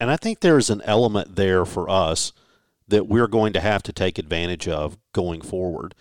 And 0.00 0.10
I 0.10 0.16
think 0.16 0.40
there 0.40 0.58
is 0.58 0.70
an 0.70 0.82
element 0.82 1.36
there 1.36 1.64
for 1.64 1.88
us– 1.88 2.32
that 2.88 3.06
we're 3.06 3.28
going 3.28 3.52
to 3.52 3.60
have 3.60 3.82
to 3.84 3.92
take 3.92 4.18
advantage 4.18 4.66
of 4.66 4.98
going 5.12 5.40
forward. 5.40 5.94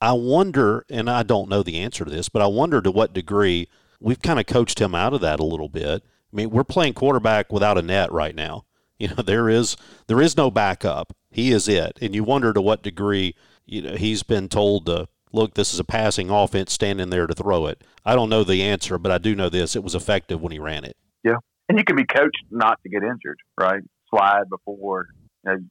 I 0.00 0.12
wonder, 0.12 0.84
and 0.90 1.08
I 1.08 1.22
don't 1.22 1.48
know 1.48 1.62
the 1.62 1.80
answer 1.80 2.04
to 2.04 2.10
this, 2.10 2.28
but 2.28 2.42
I 2.42 2.46
wonder 2.46 2.82
to 2.82 2.90
what 2.90 3.14
degree 3.14 3.68
we've 4.00 4.20
kind 4.20 4.38
of 4.38 4.46
coached 4.46 4.80
him 4.80 4.94
out 4.94 5.14
of 5.14 5.22
that 5.22 5.40
a 5.40 5.44
little 5.44 5.68
bit. 5.68 6.02
I 6.04 6.36
mean, 6.36 6.50
we're 6.50 6.64
playing 6.64 6.94
quarterback 6.94 7.50
without 7.52 7.78
a 7.78 7.82
net 7.82 8.12
right 8.12 8.34
now. 8.34 8.64
You 8.96 9.08
know, 9.08 9.22
there 9.22 9.48
is 9.48 9.76
there 10.06 10.22
is 10.22 10.36
no 10.36 10.52
backup. 10.52 11.16
He 11.28 11.50
is 11.50 11.66
it, 11.66 11.98
and 12.00 12.14
you 12.14 12.22
wonder 12.22 12.52
to 12.52 12.62
what 12.62 12.84
degree 12.84 13.34
you 13.66 13.82
know 13.82 13.96
he's 13.96 14.22
been 14.22 14.48
told 14.48 14.86
to 14.86 15.08
look. 15.32 15.54
This 15.54 15.74
is 15.74 15.80
a 15.80 15.84
passing 15.84 16.30
offense, 16.30 16.72
standing 16.72 17.10
there 17.10 17.26
to 17.26 17.34
throw 17.34 17.66
it. 17.66 17.82
I 18.04 18.14
don't 18.14 18.30
know 18.30 18.44
the 18.44 18.62
answer, 18.62 18.96
but 18.96 19.10
I 19.10 19.18
do 19.18 19.34
know 19.34 19.48
this: 19.48 19.74
it 19.74 19.82
was 19.82 19.96
effective 19.96 20.40
when 20.40 20.52
he 20.52 20.60
ran 20.60 20.84
it. 20.84 20.96
Yeah, 21.24 21.38
and 21.68 21.76
you 21.76 21.84
can 21.84 21.96
be 21.96 22.06
coached 22.06 22.44
not 22.52 22.78
to 22.84 22.88
get 22.88 23.02
injured, 23.02 23.40
right? 23.58 23.82
Slide 24.10 24.48
before 24.48 25.08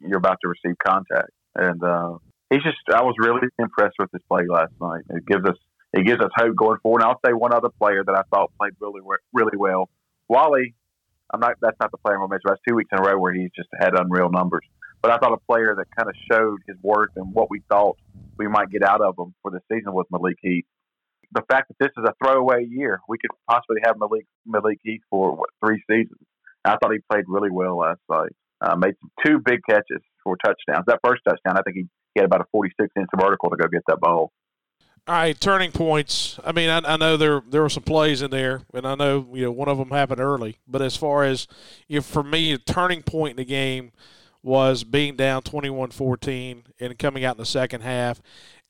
you're 0.02 0.18
about 0.18 0.38
to 0.42 0.50
receive 0.50 0.78
contact. 0.78 1.32
And 1.56 1.84
uh, 1.84 2.18
he's 2.50 2.64
just, 2.64 2.78
I 2.94 3.04
was 3.04 3.16
really 3.18 3.48
impressed 3.60 3.96
with 4.00 4.10
his 4.12 4.22
play 4.30 4.44
last 4.48 4.74
night. 4.82 5.04
It 5.10 5.26
gives 5.26 5.46
us, 5.46 5.58
it 5.94 6.06
gives 6.06 6.22
us 6.22 6.32
hope 6.36 6.56
going 6.56 6.80
forward. 6.82 7.02
And 7.02 7.10
I'll 7.10 7.20
say 7.26 7.34
one 7.34 7.54
other 7.54 7.70
player 7.70 8.04
that 8.04 8.16
I 8.16 8.22
thought 8.34 8.52
played 8.60 8.74
really, 8.80 9.02
really 9.34 9.58
well. 9.58 9.90
Walley, 10.30 10.76
I'm 11.34 11.40
not, 11.40 11.56
that's 11.62 11.78
not 11.80 11.92
the 11.92 11.98
player 11.98 12.16
I'm 12.16 12.22
going 12.22 12.30
to 12.30 12.34
mention. 12.34 12.50
That's 12.50 12.62
two 12.68 12.76
weeks 12.76 12.90
in 12.92 13.00
a 13.00 13.02
row 13.02 13.20
where 13.20 13.34
he's 13.34 13.52
just 13.56 13.70
had 13.78 13.98
unreal 13.98 14.30
numbers. 14.30 14.66
But 15.02 15.12
I 15.12 15.18
thought 15.18 15.34
a 15.34 15.52
player 15.52 15.76
that 15.78 15.86
kind 15.96 16.10
of 16.10 16.16
showed 16.32 16.60
his 16.68 16.78
worth 16.82 17.12
and 17.16 17.34
what 17.34 17.50
we 17.50 17.62
thought 17.70 17.98
we 18.38 18.48
might 18.48 18.72
get 18.72 18.84
out 18.84 19.02
of 19.02 19.16
him 19.18 19.34
for 19.42 19.52
the 19.52 19.60
season 19.72 19.94
was 19.94 20.06
Malik 20.10 20.38
Heath. 20.42 20.66
The 21.34 21.44
fact 21.50 21.70
that 21.70 21.78
this 21.80 21.92
is 21.98 22.06
a 22.08 22.14
throwaway 22.24 22.66
year, 22.66 23.02
we 23.08 23.18
could 23.18 23.32
possibly 23.50 23.78
have 23.84 23.98
Malik 23.98 24.26
Malik 24.46 24.80
Heath 24.84 25.02
for 25.10 25.36
what 25.36 25.50
three 25.66 25.84
seasons. 25.90 26.22
I 26.64 26.78
thought 26.78 26.94
he 26.94 27.00
played 27.12 27.26
really 27.28 27.50
well 27.52 27.80
last 27.80 28.00
night 28.10 28.32
uh, 28.64 28.76
made 28.76 28.96
two 29.26 29.40
big 29.44 29.60
catches 29.70 30.02
for 30.24 30.38
touchdowns. 30.38 30.86
That 30.88 31.00
first 31.06 31.22
touchdown, 31.28 31.58
I 31.58 31.62
think 31.62 31.78
he, 31.78 31.86
had 32.16 32.26
about 32.26 32.42
a 32.42 32.46
46 32.52 32.90
inch 32.96 33.10
vertical 33.20 33.50
to 33.50 33.58
go 33.58 33.68
get 33.68 33.82
that 33.88 34.00
ball. 34.00 34.32
All 35.06 35.16
right, 35.16 35.38
turning 35.38 35.72
points. 35.72 36.40
I 36.46 36.52
mean, 36.52 36.70
I, 36.70 36.78
I, 36.78 36.96
know 36.96 37.18
there 37.18 37.42
there 37.50 37.62
were 37.62 37.70
some 37.70 37.84
plays 37.84 38.22
in 38.22 38.32
there, 38.32 38.62
and 38.74 38.88
I 38.88 38.96
know 38.96 39.28
you 39.34 39.44
know 39.44 39.52
one 39.52 39.68
of 39.68 39.78
them 39.78 39.90
happened 39.90 40.22
early. 40.22 40.60
But 40.66 40.82
as 40.82 40.96
far 40.96 41.24
as 41.24 41.48
know, 41.90 42.02
for 42.02 42.24
me, 42.24 42.54
a 42.54 42.58
turning 42.58 43.02
point 43.02 43.32
in 43.32 43.38
the 43.38 43.46
game 43.46 43.92
was 44.44 44.84
being 44.84 45.16
down 45.16 45.42
21-14 45.42 46.64
and 46.80 47.00
coming 47.00 47.26
out 47.26 47.36
in 47.36 47.40
the 47.40 47.46
second 47.46 47.82
half. 47.82 48.22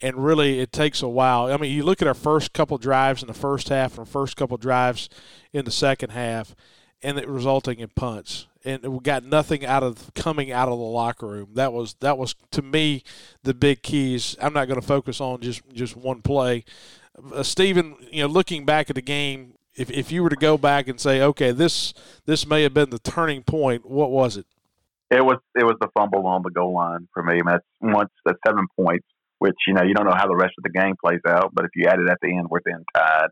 And 0.01 0.23
really, 0.23 0.59
it 0.59 0.71
takes 0.71 1.01
a 1.01 1.07
while. 1.07 1.51
I 1.51 1.57
mean, 1.57 1.71
you 1.71 1.83
look 1.83 2.01
at 2.01 2.07
our 2.07 2.13
first 2.13 2.53
couple 2.53 2.77
drives 2.77 3.21
in 3.21 3.27
the 3.27 3.33
first 3.33 3.69
half 3.69 3.97
and 3.97 4.07
first 4.07 4.35
couple 4.35 4.57
drives 4.57 5.09
in 5.51 5.65
the 5.65 5.71
second 5.71 6.11
half, 6.11 6.55
and 7.01 7.17
it 7.17 7.27
resulting 7.27 7.79
in 7.79 7.89
punts 7.89 8.47
and 8.65 8.83
we 8.83 8.99
got 8.99 9.23
nothing 9.23 9.65
out 9.65 9.83
of 9.83 10.13
coming 10.13 10.51
out 10.51 10.69
of 10.69 10.77
the 10.77 10.85
locker 10.85 11.27
room. 11.27 11.49
That 11.53 11.73
was 11.73 11.95
that 11.95 12.17
was 12.17 12.35
to 12.51 12.61
me 12.61 13.03
the 13.43 13.53
big 13.53 13.81
keys. 13.81 14.35
I'm 14.41 14.53
not 14.53 14.67
going 14.67 14.79
to 14.79 14.85
focus 14.85 15.19
on 15.19 15.41
just 15.41 15.61
just 15.73 15.95
one 15.95 16.21
play. 16.21 16.65
Uh, 17.33 17.43
Stephen, 17.43 17.95
you 18.11 18.23
know, 18.23 18.27
looking 18.27 18.65
back 18.65 18.89
at 18.89 18.95
the 18.95 19.01
game, 19.01 19.53
if 19.75 19.89
if 19.91 20.11
you 20.11 20.23
were 20.23 20.29
to 20.29 20.35
go 20.35 20.57
back 20.57 20.87
and 20.87 20.99
say, 20.99 21.21
okay, 21.21 21.51
this 21.51 21.93
this 22.25 22.45
may 22.47 22.63
have 22.63 22.73
been 22.73 22.89
the 22.89 22.99
turning 22.99 23.43
point, 23.43 23.89
what 23.89 24.11
was 24.11 24.37
it? 24.37 24.45
It 25.11 25.23
was 25.23 25.37
it 25.55 25.63
was 25.63 25.75
the 25.79 25.89
fumble 25.93 26.25
on 26.25 26.41
the 26.43 26.51
goal 26.51 26.73
line 26.73 27.07
for 27.13 27.23
me. 27.23 27.33
I 27.33 27.35
mean, 27.35 27.43
that's 27.45 27.65
once 27.81 28.11
that's 28.25 28.39
seven 28.47 28.65
points, 28.79 29.05
which 29.39 29.55
you 29.67 29.73
know 29.73 29.83
you 29.83 29.93
don't 29.93 30.05
know 30.05 30.15
how 30.15 30.27
the 30.27 30.35
rest 30.35 30.53
of 30.57 30.63
the 30.63 30.69
game 30.69 30.95
plays 31.03 31.21
out, 31.27 31.51
but 31.53 31.65
if 31.65 31.71
you 31.75 31.87
add 31.87 31.99
it 31.99 32.09
at 32.09 32.17
the 32.21 32.29
end, 32.29 32.47
we're 32.49 32.59
then 32.65 32.83
tied. 32.95 33.27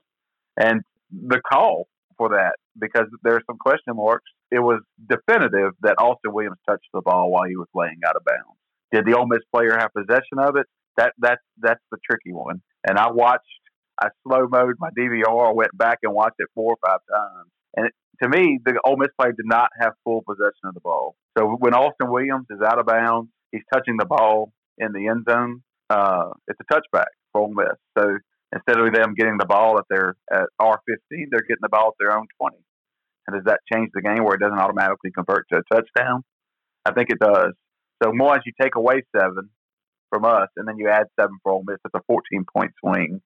And 0.58 0.82
the 1.12 1.42
call 1.42 1.88
for 2.18 2.30
that 2.30 2.56
because 2.78 3.08
there 3.24 3.36
are 3.36 3.42
some 3.48 3.58
question 3.58 3.96
marks. 3.96 4.30
It 4.52 4.60
was 4.60 4.82
definitive 5.10 5.72
that 5.82 5.96
Austin 5.98 6.34
Williams 6.34 6.58
touched 6.68 6.88
the 6.94 7.02
ball 7.02 7.32
while 7.32 7.48
he 7.48 7.56
was 7.56 7.68
laying 7.74 8.00
out 8.06 8.16
of 8.16 8.24
bounds. 8.26 8.60
Did 8.92 9.06
the 9.06 9.18
Ole 9.18 9.28
Miss 9.28 9.40
player 9.54 9.78
have 9.78 9.94
possession 9.94 10.40
of 10.40 10.58
it? 10.58 10.68
That 10.98 11.14
that's 11.18 11.42
that's 11.58 11.82
the 11.92 11.98
tricky 12.06 12.34
one. 12.34 12.62
And 12.86 12.98
I 12.98 13.12
watched, 13.12 13.46
I 14.02 14.10
slow 14.28 14.48
mode 14.50 14.76
my 14.80 14.90
DVR, 14.90 15.56
went 15.56 15.76
back 15.78 16.00
and 16.04 16.14
watched 16.14 16.36
it 16.40 16.50
four 16.54 16.74
or 16.74 16.78
five 16.86 17.00
times. 17.10 17.50
And 17.78 17.86
it, 17.88 17.94
to 18.22 18.30
me, 18.30 18.60
the 18.64 18.80
Ole 18.86 18.98
Miss 18.98 19.10
player 19.18 19.32
did 19.32 19.46
not 19.46 19.70
have 19.80 19.94
full 20.04 20.22
possession 20.28 20.66
of 20.66 20.74
the 20.74 20.82
ball. 20.82 21.16
So 21.38 21.56
when 21.60 21.74
Austin 21.74 22.12
Williams 22.12 22.48
is 22.50 22.60
out 22.62 22.80
of 22.80 22.86
bounds, 22.86 23.30
he's 23.52 23.64
touching 23.74 23.96
the 23.98 24.06
ball 24.06 24.52
in 24.78 24.92
the 24.92 25.08
end 25.08 25.26
zone. 25.30 25.64
Uh, 25.90 26.32
it's 26.48 26.60
a 26.60 26.74
touchback 26.74 27.12
for 27.32 27.42
Ole 27.42 27.54
Miss. 27.54 27.78
So 27.98 28.18
instead 28.54 28.80
of 28.80 28.94
them 28.94 29.14
getting 29.16 29.38
the 29.38 29.46
ball 29.46 29.78
at 29.78 29.86
their 29.90 30.16
at 30.32 30.48
R15, 30.60 31.28
they're 31.32 31.42
getting 31.42 31.62
the 31.62 31.70
ball 31.70 31.90
at 31.90 31.94
their 32.00 32.18
own 32.18 32.28
20. 32.40 32.58
And 33.28 33.36
does 33.36 33.46
that 33.46 33.60
change 33.72 33.90
the 33.94 34.02
game 34.02 34.24
where 34.24 34.36
it 34.36 34.40
doesn't 34.40 34.58
automatically 34.58 35.12
convert 35.12 35.48
to 35.50 35.60
a 35.60 35.76
touchdown? 35.76 36.24
I 36.86 36.94
think 36.94 37.10
it 37.10 37.20
does. 37.20 37.54
So 38.02 38.12
more 38.14 38.36
as 38.36 38.42
you 38.46 38.54
take 38.60 38.76
away 38.76 39.04
seven 39.16 39.50
from 40.10 40.26
us, 40.26 40.50
and 40.58 40.68
then 40.68 40.78
you 40.78 40.90
add 40.90 41.06
seven 41.20 41.38
for 41.44 41.54
Ole 41.54 41.64
Miss, 41.66 41.78
it's 41.86 41.94
a 41.96 42.02
14 42.08 42.46
point 42.54 42.72
swing. 42.84 43.22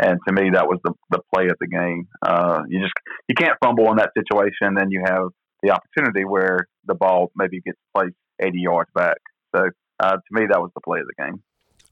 And 0.00 0.18
to 0.28 0.32
me, 0.32 0.50
that 0.52 0.68
was 0.68 0.78
the 0.84 0.92
the 1.10 1.20
play 1.34 1.46
of 1.46 1.56
the 1.60 1.66
game. 1.66 2.06
Uh, 2.22 2.62
you 2.68 2.80
just 2.80 2.92
you 3.26 3.34
can't 3.34 3.56
fumble 3.62 3.90
in 3.90 3.96
that 3.96 4.10
situation. 4.16 4.68
And 4.68 4.76
then 4.76 4.90
you 4.90 5.02
have 5.04 5.28
the 5.62 5.70
opportunity 5.70 6.24
where 6.24 6.68
the 6.86 6.94
ball 6.94 7.32
maybe 7.34 7.60
gets 7.60 7.78
placed 7.96 8.14
80 8.40 8.60
yards 8.60 8.90
back. 8.94 9.16
So 9.54 9.70
uh, 10.00 10.12
to 10.12 10.20
me, 10.30 10.46
that 10.50 10.60
was 10.60 10.70
the 10.74 10.80
play 10.80 11.00
of 11.00 11.06
the 11.06 11.24
game. 11.24 11.42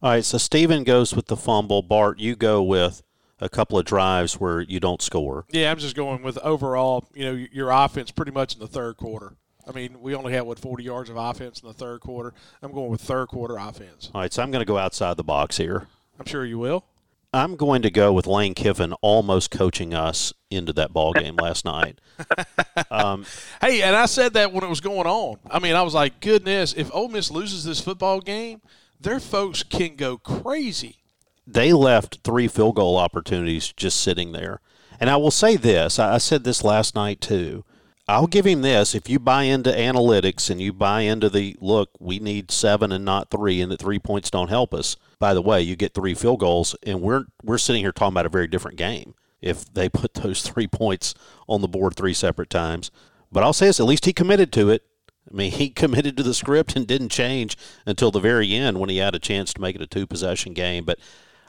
All 0.02 0.10
right, 0.10 0.24
so 0.24 0.38
Stephen 0.38 0.84
goes 0.84 1.16
with 1.16 1.26
the 1.26 1.36
fumble. 1.36 1.82
Bart, 1.82 2.20
you 2.20 2.36
go 2.36 2.62
with 2.62 3.02
a 3.40 3.48
couple 3.48 3.78
of 3.78 3.84
drives 3.84 4.34
where 4.40 4.60
you 4.60 4.80
don't 4.80 5.02
score. 5.02 5.44
Yeah, 5.50 5.70
I'm 5.70 5.78
just 5.78 5.96
going 5.96 6.22
with 6.22 6.38
overall. 6.38 7.06
You 7.14 7.24
know, 7.24 7.46
your 7.52 7.70
offense 7.70 8.10
pretty 8.10 8.32
much 8.32 8.54
in 8.54 8.60
the 8.60 8.66
third 8.66 8.96
quarter. 8.96 9.34
I 9.68 9.72
mean, 9.72 10.00
we 10.00 10.14
only 10.14 10.32
had 10.32 10.42
what 10.42 10.58
40 10.58 10.84
yards 10.84 11.10
of 11.10 11.16
offense 11.16 11.60
in 11.60 11.66
the 11.66 11.74
third 11.74 12.00
quarter. 12.00 12.32
I'm 12.62 12.72
going 12.72 12.90
with 12.90 13.00
third 13.00 13.28
quarter 13.28 13.56
offense. 13.56 14.10
All 14.14 14.20
right, 14.20 14.32
so 14.32 14.42
I'm 14.42 14.50
going 14.50 14.60
to 14.60 14.66
go 14.66 14.78
outside 14.78 15.16
the 15.16 15.24
box 15.24 15.56
here. 15.56 15.88
I'm 16.20 16.26
sure 16.26 16.44
you 16.44 16.58
will. 16.58 16.84
I'm 17.32 17.56
going 17.56 17.82
to 17.82 17.90
go 17.90 18.12
with 18.12 18.26
Lane 18.26 18.54
Kiffin 18.54 18.92
almost 19.02 19.50
coaching 19.50 19.92
us 19.92 20.32
into 20.50 20.72
that 20.74 20.92
ball 20.92 21.12
game 21.12 21.36
last 21.36 21.64
night. 21.64 22.00
Um, 22.90 23.26
hey, 23.60 23.82
and 23.82 23.94
I 23.94 24.06
said 24.06 24.34
that 24.34 24.52
when 24.52 24.64
it 24.64 24.68
was 24.68 24.80
going 24.80 25.06
on. 25.06 25.38
I 25.50 25.58
mean, 25.58 25.74
I 25.74 25.82
was 25.82 25.92
like, 25.92 26.20
goodness, 26.20 26.72
if 26.74 26.88
Ole 26.94 27.08
Miss 27.08 27.30
loses 27.30 27.64
this 27.64 27.80
football 27.80 28.20
game, 28.20 28.62
their 29.00 29.20
folks 29.20 29.62
can 29.62 29.96
go 29.96 30.16
crazy. 30.16 30.98
They 31.46 31.72
left 31.72 32.20
three 32.24 32.48
field 32.48 32.76
goal 32.76 32.96
opportunities 32.96 33.72
just 33.72 34.00
sitting 34.00 34.32
there. 34.32 34.60
And 34.98 35.10
I 35.10 35.16
will 35.16 35.30
say 35.30 35.56
this 35.56 35.98
I 35.98 36.18
said 36.18 36.44
this 36.44 36.64
last 36.64 36.94
night 36.94 37.20
too. 37.20 37.64
I'll 38.08 38.28
give 38.28 38.46
him 38.46 38.62
this. 38.62 38.94
If 38.94 39.08
you 39.08 39.18
buy 39.18 39.44
into 39.44 39.70
analytics 39.72 40.48
and 40.48 40.60
you 40.60 40.72
buy 40.72 41.00
into 41.00 41.28
the 41.28 41.56
look, 41.60 41.90
we 41.98 42.20
need 42.20 42.52
seven 42.52 42.92
and 42.92 43.04
not 43.04 43.30
three, 43.30 43.60
and 43.60 43.72
that 43.72 43.80
three 43.80 43.98
points 43.98 44.30
don't 44.30 44.48
help 44.48 44.72
us. 44.72 44.96
By 45.18 45.34
the 45.34 45.42
way, 45.42 45.60
you 45.60 45.74
get 45.74 45.92
three 45.92 46.14
field 46.14 46.38
goals, 46.38 46.76
and 46.84 47.00
we're 47.00 47.24
we're 47.42 47.58
sitting 47.58 47.82
here 47.82 47.92
talking 47.92 48.12
about 48.12 48.26
a 48.26 48.30
very 48.30 48.46
different 48.46 48.78
game 48.78 49.14
if 49.40 49.72
they 49.72 49.88
put 49.88 50.14
those 50.14 50.42
three 50.42 50.68
points 50.68 51.14
on 51.48 51.62
the 51.62 51.68
board 51.68 51.96
three 51.96 52.14
separate 52.14 52.50
times. 52.50 52.92
But 53.32 53.42
I'll 53.42 53.52
say 53.52 53.66
this: 53.66 53.80
at 53.80 53.86
least 53.86 54.04
he 54.04 54.12
committed 54.12 54.52
to 54.52 54.70
it. 54.70 54.84
I 55.28 55.34
mean, 55.34 55.50
he 55.50 55.70
committed 55.82 56.16
to 56.16 56.22
the 56.22 56.34
script 56.34 56.76
and 56.76 56.86
didn't 56.86 57.08
change 57.08 57.56
until 57.86 58.12
the 58.12 58.20
very 58.20 58.54
end 58.54 58.78
when 58.78 58.88
he 58.88 58.98
had 58.98 59.16
a 59.16 59.20
chance 59.20 59.52
to 59.54 59.60
make 59.60 59.74
it 59.74 59.82
a 59.82 59.86
two 59.86 60.06
possession 60.06 60.54
game. 60.54 60.84
But 60.84 61.00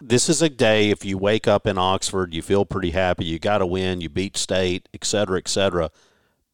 this 0.01 0.30
is 0.30 0.42
a 0.42 0.50
day 0.50 0.89
if 0.89 1.06
you 1.06 1.18
wake 1.18 1.48
up 1.48 1.66
in 1.68 1.77
Oxford, 1.77 2.34
you 2.34 2.42
feel 2.42 2.66
pretty 2.66 2.92
happy, 2.92 3.25
you 3.25 3.39
got 3.39 3.60
to 3.60 3.66
win, 3.66 4.01
you 4.01 4.10
beat 4.10 4.38
state, 4.38 4.88
et 4.94 5.04
cetera, 5.04 5.38
et 5.38 5.48
cetera. 5.48 5.92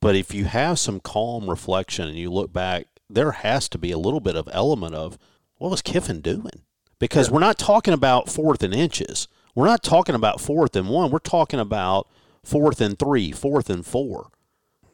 But 0.01 0.15
if 0.15 0.33
you 0.33 0.45
have 0.45 0.79
some 0.79 0.99
calm 0.99 1.49
reflection 1.49 2.07
and 2.07 2.17
you 2.17 2.31
look 2.31 2.51
back, 2.51 2.87
there 3.09 3.31
has 3.31 3.69
to 3.69 3.77
be 3.77 3.91
a 3.91 3.97
little 3.97 4.19
bit 4.19 4.35
of 4.35 4.49
element 4.51 4.95
of 4.95 5.17
what 5.57 5.71
was 5.71 5.81
Kiffin 5.81 6.21
doing? 6.21 6.63
Because 6.99 7.27
yeah. 7.27 7.33
we're 7.33 7.39
not 7.39 7.57
talking 7.57 7.93
about 7.93 8.29
fourth 8.29 8.63
and 8.63 8.73
inches. 8.73 9.27
We're 9.55 9.67
not 9.67 9.83
talking 9.83 10.15
about 10.15 10.41
fourth 10.41 10.75
and 10.75 10.89
one. 10.89 11.11
We're 11.11 11.19
talking 11.19 11.59
about 11.59 12.07
fourth 12.43 12.81
and 12.81 12.97
three, 12.97 13.31
fourth 13.31 13.69
and 13.69 13.85
four. 13.85 14.29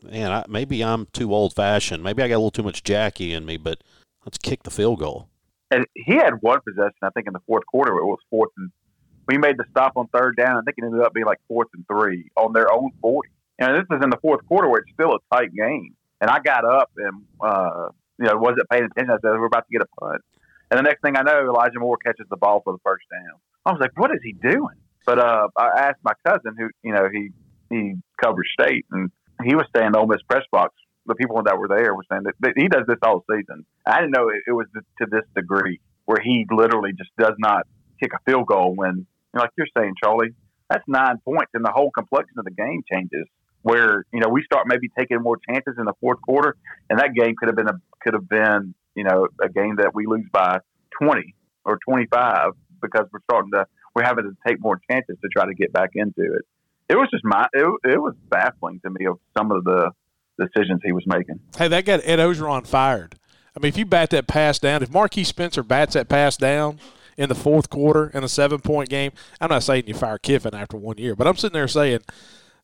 And 0.09 0.33
I, 0.33 0.45
maybe 0.47 0.83
I'm 0.83 1.07
too 1.07 1.33
old 1.33 1.53
fashioned. 1.53 2.03
Maybe 2.03 2.21
I 2.21 2.27
got 2.27 2.35
a 2.35 2.37
little 2.37 2.51
too 2.51 2.63
much 2.63 2.83
Jackie 2.83 3.33
in 3.33 3.45
me, 3.45 3.57
but 3.57 3.83
let's 4.25 4.37
kick 4.37 4.63
the 4.63 4.71
field 4.71 4.99
goal. 4.99 5.28
And 5.71 5.85
he 5.95 6.15
had 6.15 6.41
one 6.41 6.59
possession, 6.67 6.97
I 7.03 7.09
think, 7.11 7.27
in 7.27 7.33
the 7.33 7.41
fourth 7.45 7.65
quarter. 7.65 7.93
It 7.93 8.05
was 8.05 8.19
fourth 8.29 8.49
and 8.57 8.71
we 9.27 9.37
made 9.37 9.57
the 9.57 9.65
stop 9.69 9.93
on 9.95 10.07
third 10.07 10.35
down. 10.35 10.57
I 10.57 10.61
think 10.61 10.77
it 10.79 10.85
ended 10.85 11.01
up 11.01 11.13
being 11.13 11.27
like 11.27 11.37
fourth 11.47 11.67
and 11.75 11.85
three 11.87 12.31
on 12.35 12.51
their 12.53 12.71
own 12.73 12.89
40 12.99 13.29
and 13.59 13.75
this 13.75 13.85
is 13.91 14.03
in 14.03 14.09
the 14.09 14.17
fourth 14.21 14.45
quarter 14.47 14.69
where 14.69 14.79
it's 14.79 14.91
still 14.93 15.11
a 15.13 15.35
tight 15.35 15.53
game. 15.53 15.95
And 16.21 16.29
I 16.29 16.39
got 16.39 16.65
up 16.65 16.91
and, 16.97 17.23
uh, 17.41 17.89
you 18.17 18.25
know, 18.25 18.37
wasn't 18.37 18.69
paying 18.69 18.85
attention. 18.85 19.11
I 19.11 19.15
said, 19.15 19.37
we're 19.37 19.45
about 19.45 19.67
to 19.67 19.71
get 19.71 19.81
a 19.81 20.01
punt. 20.01 20.21
And 20.71 20.77
the 20.77 20.83
next 20.83 21.01
thing 21.01 21.17
I 21.17 21.23
know, 21.23 21.45
Elijah 21.45 21.79
Moore 21.79 21.97
catches 21.97 22.25
the 22.29 22.37
ball 22.37 22.61
for 22.63 22.73
the 22.73 22.79
first 22.83 23.03
down. 23.11 23.39
I 23.65 23.71
was 23.71 23.79
like, 23.81 23.91
what 23.97 24.11
is 24.11 24.19
he 24.23 24.33
doing? 24.33 24.77
But 25.05 25.19
uh, 25.19 25.47
I 25.57 25.67
asked 25.77 25.99
my 26.03 26.13
cousin, 26.25 26.55
who, 26.57 26.69
you 26.83 26.93
know, 26.93 27.07
he 27.11 27.29
he 27.69 27.95
covers 28.21 28.47
state, 28.59 28.85
and 28.91 29.11
he 29.43 29.55
was 29.55 29.65
saying 29.75 29.91
the 29.93 29.99
Ole 29.99 30.07
Miss 30.07 30.21
press 30.29 30.43
box. 30.51 30.73
The 31.05 31.15
people 31.15 31.41
that 31.43 31.57
were 31.57 31.67
there 31.67 31.95
were 31.95 32.03
saying 32.11 32.23
that, 32.23 32.35
that 32.41 32.53
he 32.55 32.67
does 32.67 32.83
this 32.87 32.97
all 33.01 33.23
season. 33.29 33.65
I 33.85 34.01
didn't 34.01 34.11
know 34.11 34.29
it, 34.29 34.43
it 34.47 34.51
was 34.51 34.67
to 34.73 35.07
this 35.09 35.23
degree 35.35 35.79
where 36.05 36.19
he 36.21 36.45
literally 36.51 36.91
just 36.97 37.09
does 37.17 37.33
not 37.39 37.65
kick 37.99 38.11
a 38.13 38.19
field 38.29 38.47
goal 38.47 38.73
when, 38.75 38.95
you 38.95 39.05
know, 39.33 39.41
like 39.41 39.51
you're 39.57 39.67
saying, 39.77 39.93
Charlie, 40.03 40.35
that's 40.69 40.83
nine 40.87 41.17
points, 41.25 41.51
and 41.53 41.65
the 41.65 41.71
whole 41.73 41.91
complexion 41.91 42.37
of 42.37 42.45
the 42.45 42.51
game 42.51 42.83
changes 42.91 43.25
where 43.61 44.05
you 44.13 44.19
know 44.19 44.29
we 44.29 44.43
start 44.43 44.67
maybe 44.67 44.89
taking 44.97 45.21
more 45.21 45.37
chances 45.49 45.75
in 45.77 45.85
the 45.85 45.93
fourth 45.99 46.21
quarter, 46.21 46.55
and 46.89 46.99
that 46.99 47.13
game 47.13 47.35
could 47.37 47.49
have 47.49 47.55
been 47.55 47.67
a 47.67 47.79
could 48.01 48.13
have 48.13 48.29
been 48.29 48.73
you 48.95 49.03
know 49.03 49.27
a 49.41 49.49
game 49.49 49.75
that 49.77 49.93
we 49.93 50.05
lose 50.05 50.25
by 50.31 50.59
twenty 51.01 51.35
or 51.65 51.77
twenty 51.87 52.05
five 52.11 52.51
because 52.81 53.05
we're 53.11 53.19
starting 53.29 53.51
to 53.51 53.65
we're 53.95 54.03
having 54.03 54.25
to 54.25 54.35
take 54.47 54.61
more 54.61 54.79
chances 54.89 55.17
to 55.21 55.27
try 55.29 55.45
to 55.45 55.53
get 55.53 55.73
back 55.73 55.89
into 55.95 56.21
it. 56.21 56.45
It 56.87 56.95
was 56.95 57.09
just 57.11 57.23
my 57.23 57.47
it, 57.53 57.65
it 57.83 58.01
was 58.01 58.15
baffling 58.29 58.79
to 58.83 58.89
me 58.89 59.05
of 59.05 59.19
some 59.37 59.51
of 59.51 59.63
the 59.63 59.91
decisions 60.39 60.81
he 60.83 60.91
was 60.91 61.05
making. 61.05 61.39
Hey, 61.57 61.67
that 61.67 61.85
got 61.85 62.01
Ed 62.03 62.19
Orgeron 62.19 62.65
fired. 62.65 63.15
I 63.55 63.59
mean, 63.59 63.69
if 63.69 63.77
you 63.77 63.85
bat 63.85 64.09
that 64.11 64.27
pass 64.27 64.59
down, 64.59 64.83
if 64.83 64.89
Marquiss 64.89 65.27
Spencer 65.27 65.63
bats 65.63 65.93
that 65.93 66.07
pass 66.07 66.37
down 66.37 66.79
in 67.17 67.29
the 67.29 67.35
fourth 67.35 67.69
quarter 67.69 68.09
in 68.13 68.23
a 68.23 68.29
seven 68.29 68.59
point 68.59 68.89
game, 68.89 69.11
I'm 69.41 69.49
not 69.49 69.63
saying 69.63 69.83
you 69.87 69.93
fire 69.93 70.17
Kiffin 70.17 70.55
after 70.55 70.77
one 70.77 70.97
year, 70.97 71.15
but 71.15 71.27
I'm 71.27 71.35
sitting 71.35 71.53
there 71.53 71.67
saying 71.67 71.99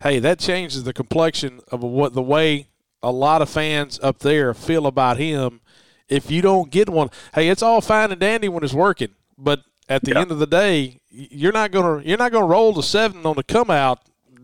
hey, 0.02 0.20
that 0.20 0.40
changes 0.40 0.84
the 0.84 0.94
complexion 0.94 1.62
of 1.72 1.82
what 1.82 2.14
the 2.14 2.22
way 2.22 2.68
a 3.02 3.12
lot 3.12 3.42
of 3.42 3.50
fans 3.50 4.00
up 4.02 4.20
there 4.20 4.54
feel 4.54 4.86
about 4.88 5.18
him. 5.18 5.62
If 6.08 6.30
you 6.30 6.42
don't 6.42 6.70
get 6.70 6.90
one, 6.90 7.10
hey, 7.34 7.50
it's 7.50 7.64
all 7.64 7.82
fine 7.82 8.12
and 8.12 8.20
dandy 8.20 8.48
when 8.48 8.64
it's 8.64 8.74
working, 8.74 9.16
but 9.38 9.64
at 9.90 10.04
the 10.04 10.16
end 10.16 10.32
of 10.32 10.40
the 10.40 10.48
day, 10.48 11.00
you're 11.10 11.52
not 11.52 11.72
gonna 11.72 12.04
you're 12.04 12.18
not 12.18 12.32
gonna 12.32 12.46
roll 12.46 12.74
the 12.74 12.84
seven 12.84 13.26
on 13.26 13.36
the 13.36 13.44
come 13.44 13.72
out 13.72 14.00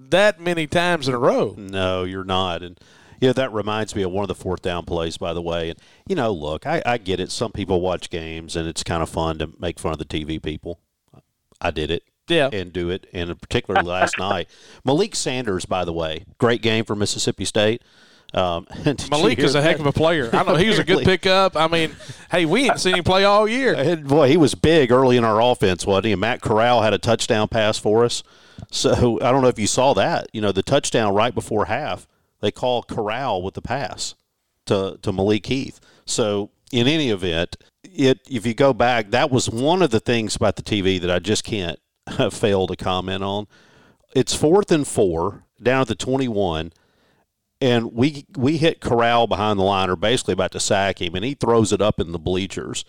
that 0.10 0.40
many 0.40 0.68
times 0.68 1.08
in 1.08 1.14
a 1.14 1.20
row. 1.20 1.56
No, 1.58 2.04
you're 2.04 2.24
not, 2.24 2.64
and. 2.64 2.80
Yeah, 3.22 3.34
that 3.34 3.54
reminds 3.54 3.96
me 3.96 4.02
of 4.02 4.12
one 4.12 4.24
of 4.24 4.28
the 4.28 4.36
fourth 4.36 4.64
down 4.64 4.84
plays, 4.84 5.18
by 5.18 5.34
the 5.34 5.42
way. 5.42 5.70
And, 5.70 5.80
you 6.08 6.16
know, 6.16 6.32
look, 6.32 6.66
I, 6.66 6.82
I 6.86 6.98
get 6.98 7.20
it. 7.20 7.32
Some 7.32 7.52
people 7.52 7.80
watch 7.80 8.10
games, 8.10 8.56
and 8.56 8.68
it's 8.68 8.84
kind 8.84 9.04
of 9.04 9.10
fun 9.10 9.38
to 9.38 9.52
make 9.60 9.80
fun 9.80 9.94
of 9.94 10.00
the 10.00 10.06
TV 10.06 10.42
people. 10.42 10.80
I 11.62 11.70
did 11.70 11.92
it 11.92 12.04
yeah. 12.28 12.50
and 12.52 12.74
do 12.74 12.90
it. 12.90 13.08
And 13.14 13.40
particularly 13.40 13.88
last 13.88 14.18
night, 14.20 14.50
Malik 14.84 15.16
Sanders, 15.16 15.66
by 15.66 15.86
the 15.86 15.94
way, 15.94 16.26
great 16.38 16.62
game 16.62 16.86
for 16.86 16.96
Mississippi 16.96 17.46
State. 17.46 17.84
Um, 18.34 18.66
Malik 19.12 19.40
is 19.40 19.56
a 19.56 19.62
heck 19.62 19.80
of 19.80 19.86
a 19.86 19.92
player. 19.92 20.30
I 20.34 20.44
know 20.44 20.56
he 20.56 20.70
was 20.70 20.80
a 20.80 20.84
good 20.84 21.04
pickup. 21.06 21.58
I 21.58 21.68
mean, 21.68 21.96
hey, 22.32 22.46
we 22.46 22.70
ain't 22.70 22.80
seen 22.80 22.96
him 22.96 23.04
play 23.04 23.26
all 23.26 23.48
year. 23.48 23.74
And 23.74 24.08
boy, 24.08 24.30
he 24.30 24.38
was 24.38 24.56
big 24.56 24.92
early 24.92 25.18
in 25.18 25.26
our 25.26 25.42
offense, 25.42 25.86
wasn't 25.86 26.06
he? 26.06 26.12
And 26.14 26.22
Matt 26.22 26.42
Corral 26.42 26.82
had 26.82 26.94
a 26.94 26.98
touchdown 26.98 27.50
pass 27.50 27.78
for 27.78 28.06
us. 28.06 28.24
So 28.72 29.20
I 29.22 29.32
don't 29.32 29.42
know 29.42 29.50
if 29.50 29.60
you 29.60 29.68
saw 29.68 29.94
that. 29.96 30.30
You 30.34 30.40
know, 30.40 30.52
the 30.52 30.64
touchdown 30.64 31.14
right 31.14 31.36
before 31.36 31.66
half, 31.66 32.08
they 32.42 32.52
call 32.52 32.84
Corral 32.84 33.42
with 33.42 33.54
the 33.54 33.62
pass 33.62 34.16
to 34.66 34.98
to 35.02 35.12
Malik 35.12 35.46
Heath. 35.46 35.80
So 36.06 36.52
in 36.72 36.88
any 36.88 37.10
event, 37.10 37.58
it 37.84 38.20
if 38.30 38.46
you 38.46 38.54
go 38.54 38.74
back, 38.74 39.12
that 39.12 39.32
was 39.32 39.50
one 39.50 39.82
of 39.82 39.92
the 39.92 40.00
things 40.00 40.36
about 40.36 40.56
the 40.56 40.64
TV 40.64 41.00
that 41.02 41.12
I 41.12 41.20
just 41.20 41.44
can't 41.44 41.80
fail 42.32 42.68
to 42.68 42.76
comment 42.76 43.24
on. 43.24 43.48
It's 44.16 44.36
fourth 44.36 44.72
and 44.72 44.88
four 44.88 45.44
down 45.62 45.82
at 45.82 45.88
the 45.88 45.96
21, 45.96 46.74
and 47.62 47.94
we 47.94 48.26
we 48.36 48.58
hit 48.58 48.82
Corral 48.82 49.28
behind 49.28 49.60
the 49.60 49.64
line, 49.64 49.90
or 49.90 49.96
basically 49.96 50.34
about 50.34 50.52
to 50.52 50.60
sack 50.60 51.02
him, 51.02 51.16
and 51.16 51.24
he 51.24 51.34
throws 51.34 51.72
it 51.72 51.82
up 51.82 52.00
in 52.00 52.12
the 52.12 52.20
bleachers. 52.20 52.84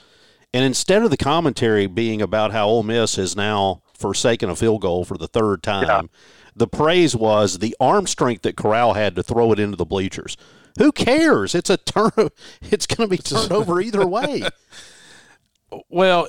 And 0.54 0.64
instead 0.64 1.02
of 1.02 1.10
the 1.10 1.16
commentary 1.16 1.86
being 1.86 2.20
about 2.20 2.52
how 2.52 2.68
Ole 2.68 2.82
Miss 2.82 3.16
has 3.16 3.34
now 3.34 3.82
forsaken 3.94 4.50
a 4.50 4.56
field 4.56 4.82
goal 4.82 5.04
for 5.04 5.16
the 5.16 5.28
third 5.28 5.62
time, 5.62 6.10
the 6.54 6.66
praise 6.66 7.16
was 7.16 7.58
the 7.58 7.76
arm 7.80 8.06
strength 8.06 8.42
that 8.42 8.56
Corral 8.56 8.94
had 8.94 9.14
to 9.16 9.22
throw 9.22 9.52
it 9.52 9.58
into 9.58 9.76
the 9.76 9.84
bleachers. 9.84 10.36
Who 10.78 10.92
cares? 10.92 11.54
It's 11.54 11.70
a 11.70 11.76
turn. 11.76 12.10
It's 12.62 12.86
going 12.86 13.08
to 13.08 13.16
be 13.16 13.22
turned 13.22 13.52
over 13.52 13.80
either 13.80 14.06
way. 14.06 14.42
Well, 15.88 16.28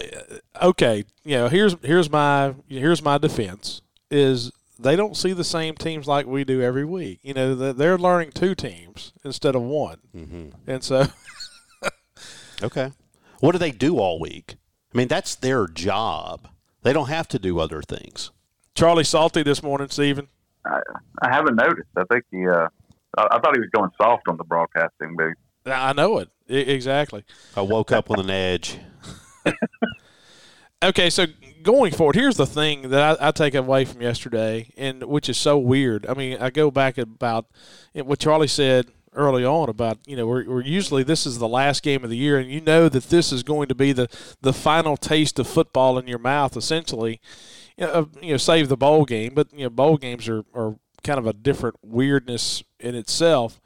okay. 0.62 1.04
You 1.24 1.36
know, 1.36 1.48
here's 1.50 1.76
here's 1.82 2.10
my 2.10 2.56
here's 2.70 3.02
my 3.02 3.18
defense 3.18 3.82
is 4.10 4.52
they 4.80 4.96
don't 4.96 5.18
see 5.18 5.34
the 5.34 5.44
same 5.44 5.76
teams 5.76 6.08
like 6.08 6.26
we 6.26 6.44
do 6.44 6.62
every 6.62 6.86
week. 6.86 7.20
You 7.24 7.34
know, 7.34 7.74
they're 7.74 7.98
learning 7.98 8.32
two 8.32 8.56
teams 8.56 9.14
instead 9.24 9.56
of 9.56 9.62
one, 9.62 9.98
mm-hmm. 10.16 10.50
and 10.66 10.84
so. 10.84 11.08
okay, 12.64 12.92
what 13.40 13.52
do 13.52 13.58
they 13.58 13.72
do 13.72 13.98
all 13.98 14.20
week? 14.20 14.56
I 14.94 14.98
mean, 14.98 15.08
that's 15.08 15.36
their 15.36 15.68
job. 15.68 16.48
They 16.84 16.94
don't 16.94 17.10
have 17.10 17.28
to 17.30 17.40
do 17.40 17.60
other 17.60 17.82
things. 17.82 18.32
Charlie 18.76 19.04
Salty 19.04 19.44
this 19.44 19.62
morning, 19.62 19.90
Stephen. 19.90 20.28
I, 20.66 20.80
I 21.22 21.34
haven't 21.34 21.56
noticed. 21.56 21.90
I 21.96 22.04
think 22.12 22.24
he. 22.32 22.48
Uh, 22.48 22.68
I, 23.18 23.28
I, 23.32 23.40
thought 23.40 23.56
he 23.56 23.60
was 23.60 23.70
going 23.74 23.92
soft 24.02 24.28
on 24.28 24.38
the 24.38 24.44
broadcasting 24.44 25.16
booth. 25.16 25.36
I 25.66 25.94
know 25.94 26.18
it 26.18 26.30
exactly. 26.48 27.24
I 27.56 27.62
woke 27.62 27.92
up 27.92 28.10
with 28.10 28.20
an 28.20 28.30
edge. 28.30 28.80
okay, 30.84 31.10
so 31.10 31.28
going 31.62 31.94
forward, 31.94 32.16
here's 32.16 32.38
the 32.38 32.46
thing 32.46 32.90
that 32.90 33.22
I, 33.22 33.28
I, 33.30 33.32
take 33.32 33.56
away 33.56 33.86
from 33.86 34.02
yesterday, 34.02 34.72
and 34.76 35.04
which 35.04 35.30
is 35.30 35.38
so 35.38 35.58
weird. 35.58 36.06
I 36.08 36.14
mean, 36.14 36.38
I 36.40 36.50
go 36.50 36.72
back 36.72 36.98
about 36.98 37.46
what 37.94 38.20
Charlie 38.20 38.48
said 38.48 38.88
early 39.16 39.46
on 39.46 39.70
about 39.70 40.00
you 40.08 40.16
know 40.16 40.26
we're, 40.26 40.44
we're, 40.50 40.64
usually 40.64 41.04
this 41.04 41.28
is 41.28 41.38
the 41.38 41.48
last 41.48 41.84
game 41.84 42.04
of 42.04 42.10
the 42.10 42.18
year 42.18 42.40
and 42.40 42.50
you 42.50 42.60
know 42.60 42.90
that 42.90 43.04
this 43.10 43.32
is 43.32 43.44
going 43.44 43.68
to 43.68 43.76
be 43.76 43.92
the 43.92 44.08
the 44.42 44.52
final 44.52 44.98
taste 44.98 45.38
of 45.38 45.48
football 45.48 46.00
in 46.00 46.08
your 46.08 46.18
mouth 46.18 46.58
essentially 46.58 47.22
you 47.78 47.86
know, 47.86 47.92
uh, 47.92 48.06
you 48.22 48.32
know 48.32 48.38
save 48.38 48.70
the 48.70 48.78
bowl 48.78 49.06
game 49.06 49.34
but 49.34 49.48
you 49.54 49.64
know 49.64 49.70
bowl 49.70 49.98
games 49.98 50.28
are, 50.28 50.44
are 50.54 50.76
kind 51.04 51.20
of 51.20 51.28
a 51.28 51.34
different 51.34 51.76
weirdness 51.82 52.64
in 52.80 52.96
itself 52.96 53.60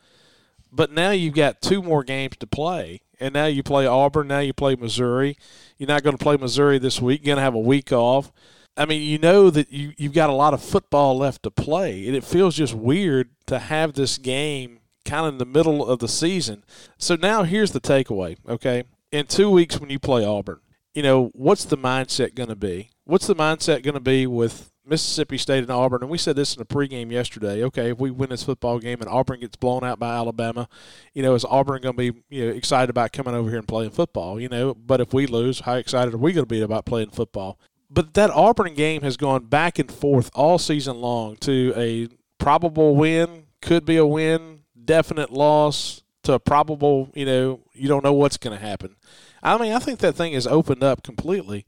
but 0.71 0.91
now 0.91 1.11
you've 1.11 1.35
got 1.35 1.61
two 1.61 1.81
more 1.81 2.03
games 2.03 2.35
to 2.37 2.47
play 2.47 3.01
and 3.19 3.33
now 3.33 3.45
you 3.45 3.63
play 3.63 3.85
Auburn. 3.85 4.27
Now 4.27 4.39
you 4.39 4.53
play 4.53 4.75
Missouri. 4.75 5.37
You're 5.77 5.87
not 5.87 6.03
going 6.03 6.17
to 6.17 6.23
play 6.23 6.37
Missouri 6.37 6.77
this 6.77 7.01
week. 7.01 7.21
You're 7.21 7.35
going 7.35 7.37
to 7.37 7.43
have 7.43 7.55
a 7.55 7.59
week 7.59 7.91
off. 7.91 8.31
I 8.75 8.85
mean, 8.85 9.01
you 9.01 9.17
know 9.17 9.49
that 9.49 9.71
you, 9.71 9.93
you've 9.97 10.13
got 10.13 10.29
a 10.29 10.33
lot 10.33 10.53
of 10.53 10.61
football 10.61 11.17
left 11.17 11.43
to 11.43 11.51
play, 11.51 12.05
and 12.05 12.15
it 12.15 12.23
feels 12.23 12.55
just 12.55 12.75
weird 12.75 13.29
to 13.47 13.57
have 13.57 13.93
this 13.93 14.19
game 14.19 14.81
kind 15.03 15.25
of 15.25 15.33
in 15.33 15.37
the 15.39 15.45
middle 15.45 15.87
of 15.87 15.99
the 15.99 16.07
season. 16.07 16.63
So 16.97 17.15
now 17.15 17.43
here's 17.43 17.71
the 17.71 17.81
takeaway, 17.81 18.37
okay? 18.47 18.83
In 19.11 19.25
two 19.25 19.49
weeks 19.49 19.79
when 19.79 19.89
you 19.89 19.97
play 19.97 20.23
Auburn, 20.23 20.59
you 20.93 21.01
know, 21.01 21.31
what's 21.33 21.65
the 21.65 21.77
mindset 21.77 22.35
going 22.35 22.49
to 22.49 22.55
be? 22.55 22.91
What's 23.07 23.25
the 23.25 23.35
mindset 23.35 23.83
going 23.83 23.93
to 23.93 24.01
be 24.01 24.27
with 24.27 24.69
Mississippi 24.85 25.37
State 25.37 25.63
and 25.63 25.71
Auburn, 25.71 26.01
and 26.01 26.11
we 26.11 26.17
said 26.17 26.35
this 26.35 26.53
in 26.53 26.59
the 26.59 26.65
pregame 26.65 27.09
yesterday. 27.09 27.63
Okay, 27.63 27.91
if 27.91 27.99
we 27.99 28.11
win 28.11 28.31
this 28.31 28.43
football 28.43 28.79
game 28.79 28.99
and 28.99 29.09
Auburn 29.09 29.39
gets 29.39 29.55
blown 29.55 29.85
out 29.85 29.97
by 29.97 30.13
Alabama, 30.13 30.67
you 31.13 31.23
know, 31.23 31.33
is 31.33 31.45
Auburn 31.45 31.81
going 31.81 31.95
to 31.95 32.11
be 32.11 32.19
you 32.27 32.45
know 32.45 32.51
excited 32.51 32.89
about 32.89 33.13
coming 33.13 33.33
over 33.33 33.49
here 33.49 33.59
and 33.59 33.67
playing 33.67 33.91
football? 33.91 34.41
You 34.41 34.49
know, 34.49 34.73
but 34.73 34.99
if 34.99 35.13
we 35.13 35.25
lose, 35.25 35.61
how 35.61 35.75
excited 35.75 36.15
are 36.15 36.17
we 36.17 36.33
going 36.33 36.45
to 36.45 36.53
be 36.53 36.61
about 36.61 36.85
playing 36.85 37.11
football? 37.11 37.57
But 37.89 38.13
that 38.15 38.29
Auburn 38.29 38.73
game 38.73 39.03
has 39.03 39.15
gone 39.15 39.45
back 39.45 39.79
and 39.79 39.89
forth 39.89 40.29
all 40.33 40.57
season 40.57 40.99
long 40.99 41.37
to 41.37 41.71
a 41.77 42.09
probable 42.43 42.97
win, 42.97 43.45
could 43.61 43.85
be 43.85 43.95
a 43.95 44.05
win, 44.05 44.63
definite 44.83 45.31
loss, 45.31 46.03
to 46.23 46.33
a 46.33 46.39
probable, 46.39 47.09
you 47.13 47.25
know, 47.25 47.61
you 47.71 47.87
don't 47.87 48.03
know 48.03 48.11
what's 48.11 48.35
going 48.35 48.57
to 48.57 48.61
happen. 48.61 48.97
I 49.41 49.57
mean, 49.57 49.71
I 49.71 49.79
think 49.79 49.99
that 49.99 50.15
thing 50.15 50.33
has 50.33 50.45
opened 50.45 50.83
up 50.83 51.03
completely 51.03 51.65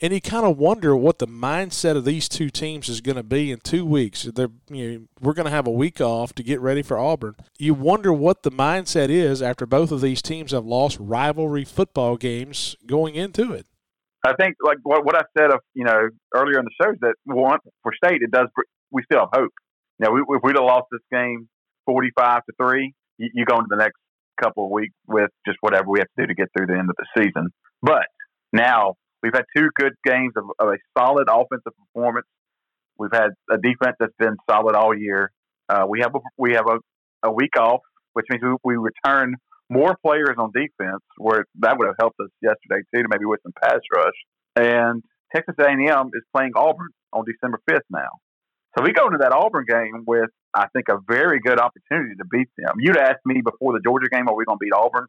and 0.00 0.12
you 0.12 0.20
kind 0.20 0.44
of 0.44 0.58
wonder 0.58 0.94
what 0.96 1.18
the 1.18 1.26
mindset 1.26 1.96
of 1.96 2.04
these 2.04 2.28
two 2.28 2.50
teams 2.50 2.88
is 2.88 3.00
going 3.00 3.16
to 3.16 3.22
be 3.22 3.50
in 3.50 3.60
two 3.60 3.84
weeks. 3.84 4.24
They're, 4.24 4.50
you 4.68 4.90
know, 4.90 5.06
we're 5.20 5.34
going 5.34 5.46
to 5.46 5.50
have 5.50 5.66
a 5.66 5.70
week 5.72 6.00
off 6.00 6.34
to 6.34 6.42
get 6.42 6.60
ready 6.60 6.82
for 6.82 6.98
Auburn. 6.98 7.36
You 7.58 7.74
wonder 7.74 8.12
what 8.12 8.42
the 8.42 8.50
mindset 8.50 9.08
is 9.08 9.40
after 9.40 9.66
both 9.66 9.90
of 9.90 10.00
these 10.00 10.22
teams 10.22 10.52
have 10.52 10.64
lost 10.64 10.98
rivalry 11.00 11.64
football 11.64 12.16
games 12.16 12.76
going 12.86 13.14
into 13.14 13.52
it. 13.52 13.66
I 14.26 14.32
think, 14.40 14.56
like 14.64 14.78
what, 14.82 15.04
what 15.04 15.16
I 15.16 15.22
said, 15.36 15.50
of 15.50 15.60
you 15.74 15.84
know, 15.84 16.08
earlier 16.34 16.58
in 16.58 16.64
the 16.64 16.70
show, 16.82 16.90
is 16.90 16.98
that 17.00 17.14
one 17.24 17.58
for 17.82 17.92
state, 18.04 18.22
it 18.22 18.30
does. 18.30 18.48
We 18.90 19.02
still 19.04 19.20
have 19.20 19.28
hope. 19.34 19.52
Know, 20.00 20.10
we, 20.10 20.20
if 20.20 20.42
we'd 20.42 20.56
have 20.56 20.64
lost 20.64 20.86
this 20.90 21.02
game 21.12 21.48
forty-five 21.86 22.40
to 22.46 22.52
three, 22.60 22.94
you, 23.18 23.28
you 23.34 23.44
go 23.44 23.56
into 23.56 23.68
the 23.68 23.76
next 23.76 23.98
couple 24.42 24.64
of 24.64 24.70
weeks 24.70 24.94
with 25.06 25.30
just 25.46 25.58
whatever 25.60 25.88
we 25.88 26.00
have 26.00 26.08
to 26.18 26.22
do 26.22 26.26
to 26.26 26.34
get 26.34 26.48
through 26.56 26.66
the 26.66 26.72
end 26.72 26.90
of 26.90 26.96
the 26.96 27.06
season. 27.16 27.48
But 27.82 28.06
now 28.52 28.94
We've 29.24 29.32
had 29.32 29.46
two 29.56 29.70
good 29.74 29.94
games 30.04 30.34
of, 30.36 30.44
of 30.58 30.68
a 30.68 30.76
solid 30.98 31.28
offensive 31.30 31.72
performance. 31.78 32.26
We've 32.98 33.10
had 33.10 33.30
a 33.50 33.56
defense 33.56 33.96
that's 33.98 34.12
been 34.18 34.36
solid 34.48 34.76
all 34.76 34.94
year. 34.94 35.32
Uh, 35.66 35.86
we 35.88 36.00
have 36.00 36.14
a, 36.14 36.18
we 36.36 36.52
have 36.52 36.66
a, 36.68 36.76
a 37.26 37.32
week 37.32 37.58
off, 37.58 37.80
which 38.12 38.26
means 38.28 38.42
we, 38.42 38.56
we 38.62 38.76
return 38.76 39.36
more 39.70 39.96
players 40.04 40.36
on 40.36 40.52
defense. 40.54 41.00
Where 41.16 41.46
that 41.60 41.78
would 41.78 41.86
have 41.86 41.96
helped 41.98 42.20
us 42.20 42.28
yesterday 42.42 42.84
too, 42.94 43.02
to 43.02 43.08
maybe 43.08 43.24
with 43.24 43.40
some 43.42 43.54
pass 43.62 43.80
rush. 43.96 44.12
And 44.56 45.02
Texas 45.34 45.54
A&M 45.58 46.10
is 46.12 46.22
playing 46.36 46.52
Auburn 46.54 46.90
on 47.14 47.24
December 47.24 47.60
fifth 47.66 47.88
now. 47.88 48.20
So 48.76 48.84
we 48.84 48.92
go 48.92 49.06
into 49.06 49.18
that 49.22 49.32
Auburn 49.32 49.64
game 49.66 50.04
with, 50.06 50.28
I 50.52 50.66
think, 50.74 50.88
a 50.90 50.98
very 51.08 51.40
good 51.40 51.58
opportunity 51.58 52.16
to 52.18 52.24
beat 52.30 52.48
them. 52.58 52.74
You'd 52.78 52.98
asked 52.98 53.24
me 53.24 53.40
before 53.42 53.72
the 53.72 53.80
Georgia 53.82 54.08
game, 54.12 54.28
are 54.28 54.36
we 54.36 54.44
going 54.44 54.58
to 54.58 54.64
beat 54.64 54.74
Auburn? 54.76 55.06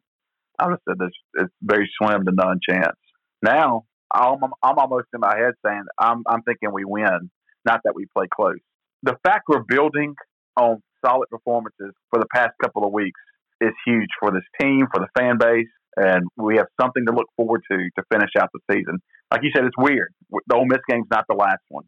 I 0.57 0.67
would 0.67 0.79
have 0.79 0.79
said 0.87 0.99
this, 0.99 1.11
it's 1.33 1.53
very 1.61 1.91
slim 1.99 2.23
to 2.23 2.31
none 2.31 2.59
chance. 2.65 2.95
Now 3.41 3.83
I'm, 4.15 4.51
I'm 4.63 4.77
almost 4.77 5.07
in 5.13 5.19
my 5.19 5.35
head 5.37 5.53
saying 5.65 5.83
I'm, 5.99 6.23
I'm 6.27 6.41
thinking 6.43 6.71
we 6.71 6.85
win, 6.85 7.29
not 7.65 7.81
that 7.83 7.93
we 7.95 8.05
play 8.15 8.27
close. 8.33 8.57
The 9.03 9.17
fact 9.23 9.43
we're 9.47 9.63
building 9.67 10.15
on 10.57 10.81
solid 11.05 11.27
performances 11.29 11.93
for 12.09 12.19
the 12.19 12.25
past 12.33 12.51
couple 12.63 12.85
of 12.85 12.93
weeks 12.93 13.19
is 13.61 13.71
huge 13.85 14.09
for 14.19 14.31
this 14.31 14.43
team, 14.59 14.87
for 14.93 14.99
the 14.99 15.07
fan 15.19 15.37
base, 15.37 15.67
and 15.97 16.23
we 16.37 16.57
have 16.57 16.67
something 16.79 17.05
to 17.05 17.11
look 17.13 17.27
forward 17.35 17.61
to 17.71 17.77
to 17.77 18.03
finish 18.11 18.31
out 18.39 18.49
the 18.53 18.59
season. 18.71 18.99
Like 19.31 19.41
you 19.43 19.51
said, 19.55 19.65
it's 19.65 19.77
weird. 19.77 20.13
The 20.47 20.55
Ole 20.55 20.65
Miss 20.65 20.79
game's 20.89 21.07
not 21.11 21.25
the 21.27 21.35
last 21.35 21.61
one, 21.69 21.85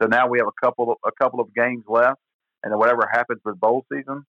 so 0.00 0.08
now 0.08 0.28
we 0.28 0.38
have 0.38 0.48
a 0.48 0.66
couple 0.66 0.92
of, 0.92 0.98
a 1.06 1.12
couple 1.20 1.40
of 1.40 1.48
games 1.54 1.84
left, 1.88 2.20
and 2.62 2.72
then 2.72 2.78
whatever 2.78 3.08
happens 3.10 3.40
with 3.44 3.58
bowl 3.58 3.84
season, 3.92 4.24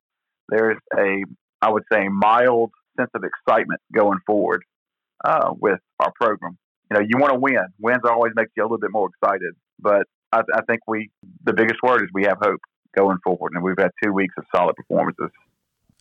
there's 0.49 0.77
a 0.97 1.23
I 1.61 1.71
would 1.71 1.83
say 1.91 2.07
mild 2.07 2.71
sense 2.97 3.09
of 3.13 3.23
excitement 3.23 3.81
going 3.93 4.19
forward 4.25 4.63
uh, 5.23 5.51
with 5.59 5.79
our 5.99 6.11
program 6.19 6.57
you 6.89 6.97
know, 6.97 7.05
you 7.07 7.17
want 7.17 7.33
to 7.33 7.39
win. 7.39 7.65
Wins 7.79 8.01
always 8.05 8.33
makes 8.35 8.51
you 8.55 8.63
a 8.63 8.65
little 8.65 8.77
bit 8.77 8.91
more 8.91 9.09
excited. 9.09 9.53
But 9.79 10.03
I, 10.31 10.41
I 10.53 10.61
think 10.67 10.81
we, 10.87 11.09
the 11.43 11.53
biggest 11.53 11.79
word 11.83 12.01
is 12.01 12.09
we 12.13 12.23
have 12.23 12.37
hope 12.41 12.61
going 12.95 13.17
forward, 13.23 13.51
and 13.53 13.63
we've 13.63 13.77
had 13.77 13.91
two 14.03 14.11
weeks 14.11 14.33
of 14.37 14.45
solid 14.55 14.75
performances. 14.75 15.29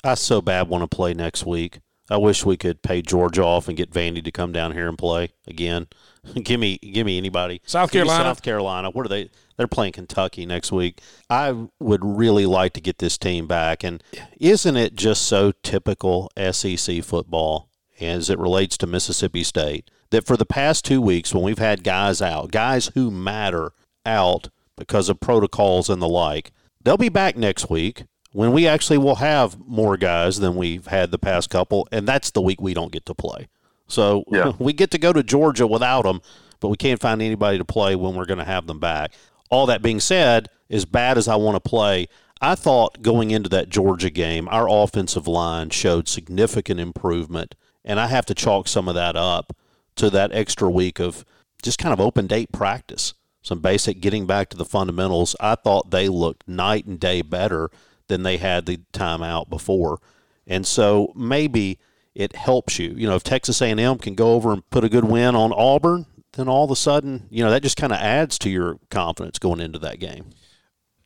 I 0.05 0.15
so 0.15 0.41
bad 0.41 0.69
want 0.69 0.89
to 0.89 0.95
play 0.95 1.15
next 1.15 1.45
week. 1.45 1.81
I 2.09 2.19
wish 2.19 2.45
we 2.45 2.57
could 2.57 2.83
pay 2.83 3.03
George 3.03 3.39
off 3.39 3.67
and 3.67 3.77
get 3.77 3.91
Vandy 3.91 4.23
to 4.23 4.31
come 4.31 4.53
down 4.53 4.73
here 4.73 4.89
and 4.89 4.97
play 4.97 5.31
again. 5.47 5.89
give 6.43 6.61
me, 6.61 6.79
give 6.79 7.05
me 7.05 7.19
anybody. 7.19 7.61
South 7.67 7.91
Carolina. 7.91 8.25
South 8.25 8.43
Carolina. 8.43 8.91
What 8.91 9.07
are 9.07 9.09
they? 9.09 9.29
They're 9.57 9.67
playing 9.67 9.93
Kentucky 9.93 10.47
next 10.47 10.71
week. 10.71 11.01
I 11.29 11.69
would 11.81 12.05
really 12.05 12.47
like 12.47 12.75
to 12.75 12.81
get 12.81 12.99
this 12.99 13.19
team 13.19 13.49
back. 13.49 13.83
And 13.83 14.05
isn't 14.39 14.77
it 14.77 14.95
just 14.95 15.23
so 15.23 15.53
typical 15.63 16.31
SEC 16.53 17.03
football 17.03 17.71
as 18.01 18.31
it 18.31 18.39
relates 18.39 18.77
to 18.79 18.87
Mississippi 18.87 19.43
State? 19.43 19.91
That 20.11 20.27
for 20.27 20.37
the 20.37 20.47
past 20.47 20.85
two 20.85 21.01
weeks, 21.01 21.35
when 21.35 21.43
we've 21.43 21.59
had 21.59 21.85
guys 21.85 22.23
out, 22.23 22.51
guys 22.51 22.91
who 22.95 23.11
matter 23.11 23.73
out 24.05 24.49
because 24.77 25.09
of 25.09 25.21
protocols 25.21 25.89
and 25.89 26.01
the 26.01 26.09
like, 26.09 26.53
they'll 26.83 26.97
be 26.97 27.09
back 27.09 27.37
next 27.37 27.69
week 27.71 28.05
when 28.33 28.53
we 28.53 28.67
actually 28.67 28.99
will 28.99 29.17
have 29.17 29.59
more 29.67 29.97
guys 29.97 30.41
than 30.41 30.57
we've 30.57 30.89
had 30.89 31.11
the 31.11 31.19
past 31.19 31.49
couple, 31.49 31.89
and 31.91 32.07
that's 32.07 32.31
the 32.31 32.43
week 32.43 32.61
we 32.61 32.75
don't 32.75 32.93
get 32.93 33.07
to 33.07 33.15
play. 33.15 33.49
So 33.89 34.25
yeah. 34.31 34.53
we 34.59 34.73
get 34.73 34.91
to 34.91 34.99
go 34.99 35.13
to 35.13 35.23
Georgia 35.23 35.67
without 35.67 36.03
them, 36.03 36.21
but 36.61 36.69
we 36.69 36.77
can't 36.77 37.01
find 37.01 37.23
anybody 37.23 37.59
to 37.59 37.65
play 37.65 37.97
when 37.97 38.15
we're 38.15 38.27
going 38.27 38.39
to 38.39 38.45
have 38.45 38.67
them 38.67 38.79
back. 38.79 39.13
All 39.49 39.67
that 39.67 39.81
being 39.81 40.01
said, 40.01 40.49
as 40.69 40.85
bad 40.85 41.17
as 41.17 41.29
I 41.29 41.37
want 41.37 41.57
to 41.57 41.67
play, 41.67 42.09
I 42.41 42.57
thought 42.57 43.01
going 43.01 43.31
into 43.31 43.49
that 43.51 43.71
Georgia 43.71 44.11
game, 44.11 44.49
our 44.51 44.69
offensive 44.69 45.27
line 45.27 45.71
showed 45.71 46.07
significant 46.07 46.79
improvement, 46.79 47.55
and 47.85 47.99
I 47.99 48.09
have 48.09 48.27
to 48.27 48.35
chalk 48.35 48.69
some 48.69 48.89
of 48.89 48.95
that 48.97 49.17
up 49.17 49.57
to 49.97 50.11
that 50.11 50.33
extra 50.33 50.71
week 50.71 50.99
of 50.99 51.25
just 51.63 51.79
kind 51.79 51.93
of 51.93 52.01
open 52.01 52.27
date 52.27 52.53
practice, 52.53 53.15
some 53.43 53.61
basic 53.61 54.01
getting 54.01 54.27
back 54.27 54.49
to 54.51 54.57
the 54.57 54.65
fundamentals. 54.65 55.35
I 55.41 55.55
thought 55.55 55.91
they 55.91 56.09
looked 56.09 56.47
night 56.49 56.87
and 56.87 57.01
day 57.01 57.23
better 57.23 57.71
than 58.09 58.23
they 58.23 58.37
had 58.37 58.67
the 58.67 58.81
time 58.93 59.23
out 59.23 59.51
before. 59.51 60.01
And 60.47 60.67
so 60.67 61.13
maybe 61.17 61.79
it 62.15 62.37
helps 62.37 62.79
you. 62.79 62.95
You 62.97 63.09
know, 63.09 63.17
if 63.17 63.25
Texas 63.25 63.61
A&M 63.61 63.99
can 63.99 64.15
go 64.15 64.35
over 64.35 64.53
and 64.53 64.69
put 64.71 64.85
a 64.85 64.89
good 64.89 65.05
win 65.05 65.35
on 65.35 65.53
Auburn, 65.53 66.07
then 66.35 66.49
all 66.49 66.65
of 66.65 66.71
a 66.71 66.77
sudden, 66.77 67.27
you 67.31 67.43
know, 67.43 67.51
that 67.51 67.63
just 67.63 67.77
kind 67.77 67.93
of 67.93 67.99
adds 67.99 68.39
to 68.39 68.51
your 68.51 68.79
confidence 68.91 69.39
going 69.39 69.61
into 69.61 69.79
that 69.81 69.99
game. 69.99 70.31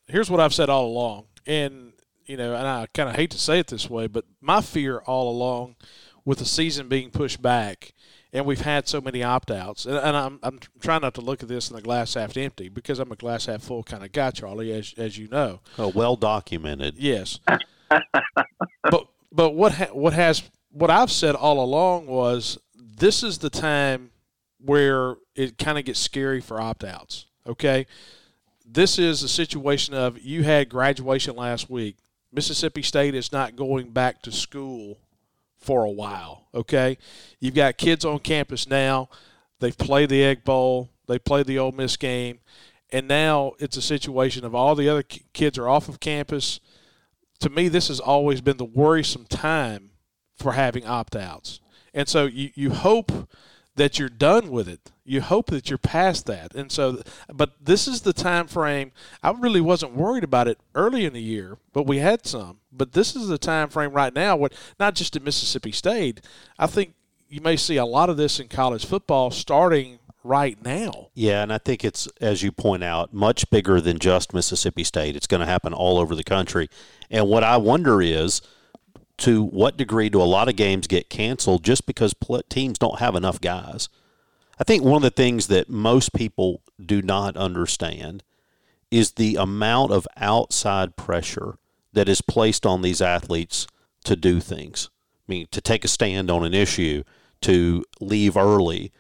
Here's 0.09 0.31
what 0.31 0.41
I've 0.41 0.55
said 0.55 0.69
all 0.69 0.87
along. 0.87 1.27
And, 1.47 1.93
you 2.27 2.37
know, 2.37 2.55
and 2.55 2.67
I 2.67 2.87
kind 2.93 3.09
of 3.09 3.17
hate 3.17 3.31
to 3.31 3.39
say 3.39 3.59
it 3.61 3.69
this 3.69 3.89
way, 3.89 4.07
but 4.09 4.25
my 4.41 4.61
fear 4.61 4.99
all 4.99 5.31
along 5.31 5.77
with 6.25 6.39
the 6.39 6.45
season 6.45 6.89
being 6.89 7.11
pushed 7.11 7.41
back 7.41 7.93
and 8.33 8.47
we've 8.47 8.61
had 8.61 8.89
so 8.89 9.01
many 9.01 9.23
opt 9.23 9.51
outs. 9.51 9.87
And, 9.87 9.97
and, 9.97 10.17
I'm, 10.17 10.39
I'm 10.43 10.61
trying 10.81 11.03
not 11.03 11.15
to 11.15 11.21
look 11.21 11.43
at 11.43 11.49
this 11.49 11.71
in 11.71 11.77
the 11.77 11.83
glass 11.83 12.15
half 12.15 12.37
empty 12.37 12.69
because 12.69 12.99
I'm 12.99 13.13
a 13.13 13.17
glass 13.17 13.47
half 13.47 13.63
full 13.63 13.83
kind 13.83 14.05
of 14.05 14.13
guy, 14.13 14.31
Charlie, 14.31 14.73
as, 14.73 14.95
as 14.97 15.19
you 15.19 15.29
know. 15.29 15.61
Oh, 15.79 15.89
well 15.89 16.17
documented. 16.17 16.97
Yes. 16.97 17.41
but 18.83 19.07
but 19.33 19.51
what 19.55 19.73
ha- 19.75 19.93
what 19.93 20.13
has 20.13 20.43
what 20.71 20.91
I've 20.91 21.11
said 21.11 21.35
all 21.35 21.63
along 21.63 22.07
was 22.07 22.59
this 22.75 23.23
is 23.23 23.39
the 23.39 23.51
time 23.51 24.11
where 24.59 25.17
it 25.35 25.59
kind 25.59 25.79
of 25.79 25.85
gets 25.85 25.99
scary 25.99 26.41
for 26.41 26.61
opt 26.61 26.85
outs. 26.85 27.27
Okay. 27.47 27.87
This 28.65 28.99
is 28.99 29.23
a 29.23 29.29
situation 29.29 29.95
of 29.95 30.21
you 30.21 30.45
had 30.45 30.69
graduation 30.69 31.35
last 31.35 31.69
week. 31.69 31.97
Mississippi 32.33 32.83
State 32.83 33.17
is 33.17 33.33
not 33.33 33.57
going 33.57 33.91
back 33.91 34.23
to 34.23 34.31
school 34.31 34.99
for 35.61 35.85
a 35.85 35.91
while. 35.91 36.49
Okay, 36.55 36.99
you've 37.39 37.55
got 37.55 37.77
kids 37.77 38.05
on 38.05 38.19
campus 38.19 38.67
now. 38.67 39.09
They've 39.61 39.77
played 39.77 40.09
the 40.09 40.25
Egg 40.25 40.45
Bowl. 40.45 40.91
They 41.07 41.19
played 41.19 41.47
the 41.47 41.59
Ole 41.59 41.73
Miss 41.73 41.97
game, 41.97 42.41
and 42.91 43.07
now 43.07 43.53
it's 43.59 43.77
a 43.77 43.83
situation 43.83 44.45
of 44.45 44.55
all 44.55 44.75
the 44.75 44.89
other 44.89 45.03
kids 45.03 45.59
are 45.59 45.69
off 45.69 45.89
of 45.89 46.01
campus. 46.01 46.61
To 47.41 47.51
me, 47.51 47.69
this 47.69 47.89
has 47.89 48.01
always 48.01 48.41
been 48.41 48.59
the 48.59 48.65
worrisome 48.65 49.27
time 49.27 49.91
for 50.37 50.53
having 50.53 50.87
opt 50.87 51.17
outs, 51.17 51.61
and 51.93 52.09
so 52.09 52.27
you 52.27 52.51
you 52.55 52.71
hope 52.71 53.29
that 53.81 53.99
you're 53.99 54.11
done 54.11 54.51
with 54.51 54.69
it. 54.69 54.93
You 55.05 55.23
hope 55.23 55.47
that 55.47 55.71
you're 55.71 55.79
past 55.79 56.27
that. 56.27 56.55
And 56.55 56.71
so 56.71 57.03
but 57.33 57.53
this 57.65 57.89
is 57.89 58.03
the 58.03 58.13
time 58.13 58.47
frame 58.47 58.93
I 59.23 59.31
really 59.31 59.63
wasn't 59.63 59.95
worried 59.95 60.23
about 60.23 60.49
it 60.49 60.59
early 60.75 61.07
in 61.07 61.15
the 61.15 61.23
year, 61.23 61.57
but 61.73 61.87
we 61.87 61.97
had 61.97 62.27
some. 62.27 62.59
But 62.71 62.93
this 62.93 63.17
is 63.17 63.29
the 63.29 63.39
time 63.39 63.71
frame 63.71 63.93
right 63.93 64.15
now 64.15 64.37
what 64.37 64.53
not 64.79 64.95
just 64.95 65.17
at 65.17 65.23
Mississippi 65.23 65.73
State. 65.73 66.21
I 66.59 66.67
think 66.67 66.93
you 67.31 67.41
may 67.41 67.57
see 67.57 67.79
a 67.79 67.87
lot 67.87 68.11
of 68.11 68.19
this 68.19 68.39
in 68.39 68.49
college 68.49 68.85
football 68.85 69.31
starting 69.31 69.99
right 70.23 70.63
now. 70.63 71.09
Yeah, 71.15 71.43
and 71.43 71.51
I 71.51 71.57
think 71.57 71.83
it's 71.83 72.07
as 72.21 72.43
you 72.43 72.53
point 72.53 72.85
out, 72.85 73.15
much 73.15 73.49
bigger 73.49 73.81
than 73.81 73.99
just 73.99 74.35
Mississippi 74.35 74.85
State. 74.85 75.17
It's 75.17 75.27
going 75.27 75.41
to 75.41 75.47
happen 75.47 75.73
all 75.73 75.97
over 75.97 76.15
the 76.15 76.23
country. 76.23 76.69
And 77.11 77.29
what 77.29 77.45
I 77.45 77.57
wonder 77.57 78.03
is 78.03 78.43
to 79.21 79.43
what 79.43 79.77
degree 79.77 80.09
do 80.09 80.21
a 80.21 80.25
lot 80.25 80.49
of 80.49 80.57
games 80.57 80.87
get 80.87 81.11
canceled 81.11 81.65
just 81.65 81.87
because 81.87 82.15
teams 82.49 82.79
don't 82.79 82.99
have 82.99 83.15
enough 83.15 83.41
guys? 83.41 83.89
I 84.59 84.65
think 84.65 84.83
one 84.83 84.97
of 84.97 85.03
the 85.03 85.11
things 85.11 85.47
that 85.47 85.71
most 85.71 86.13
people 86.13 86.63
do 86.85 87.01
not 87.01 87.37
understand 87.37 88.23
is 88.91 89.13
the 89.13 89.37
amount 89.37 89.93
of 89.93 90.07
outside 90.17 90.97
pressure 90.97 91.57
that 91.93 92.09
is 92.09 92.21
placed 92.21 92.67
on 92.67 92.83
these 92.83 93.01
athletes 93.01 93.67
to 94.05 94.17
do 94.17 94.41
things. 94.41 94.91
I 95.29 95.33
mean, 95.33 95.47
to 95.51 95.61
take 95.61 95.85
a 95.85 95.89
stand 95.89 96.31
on 96.31 96.45
an 96.45 96.55
issue, 96.55 97.05
to 97.43 97.85
leave 98.01 98.37
early. 98.37 98.93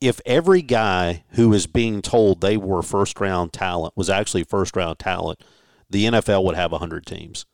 If 0.00 0.20
every 0.26 0.62
guy 0.62 1.24
who 1.30 1.52
is 1.52 1.66
being 1.66 2.02
told 2.02 2.40
they 2.40 2.56
were 2.56 2.82
first 2.82 3.20
round 3.20 3.52
talent 3.52 3.96
was 3.96 4.10
actually 4.10 4.44
first 4.44 4.76
round 4.76 4.98
talent, 4.98 5.42
the 5.88 6.06
NFL 6.06 6.44
would 6.44 6.56
have 6.56 6.72
100 6.72 7.06
teams. 7.06 7.46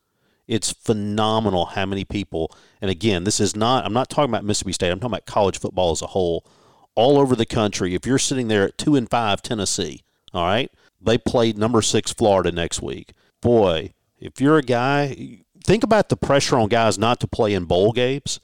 It's 0.46 0.72
phenomenal 0.72 1.66
how 1.66 1.86
many 1.86 2.04
people, 2.04 2.54
and 2.80 2.90
again, 2.90 3.24
this 3.24 3.40
is 3.40 3.56
not, 3.56 3.84
I'm 3.84 3.92
not 3.92 4.08
talking 4.08 4.30
about 4.30 4.44
Mississippi 4.44 4.72
State, 4.72 4.90
I'm 4.90 5.00
talking 5.00 5.14
about 5.14 5.26
college 5.26 5.58
football 5.58 5.90
as 5.90 6.02
a 6.02 6.08
whole. 6.08 6.46
All 6.94 7.18
over 7.18 7.36
the 7.36 7.46
country, 7.46 7.94
if 7.94 8.06
you're 8.06 8.18
sitting 8.18 8.48
there 8.48 8.64
at 8.64 8.78
2 8.78 8.96
and 8.96 9.10
5 9.10 9.42
Tennessee, 9.42 10.02
all 10.32 10.46
right, 10.46 10.70
they 11.00 11.18
play 11.18 11.52
number 11.52 11.82
6 11.82 12.12
Florida 12.12 12.52
next 12.52 12.80
week. 12.80 13.12
Boy, 13.42 13.92
if 14.18 14.40
you're 14.40 14.56
a 14.56 14.62
guy, 14.62 15.40
think 15.64 15.84
about 15.84 16.08
the 16.08 16.16
pressure 16.16 16.56
on 16.56 16.68
guys 16.68 16.98
not 16.98 17.20
to 17.20 17.26
play 17.26 17.52
in 17.52 17.64
bowl 17.64 17.92
games 17.92 18.40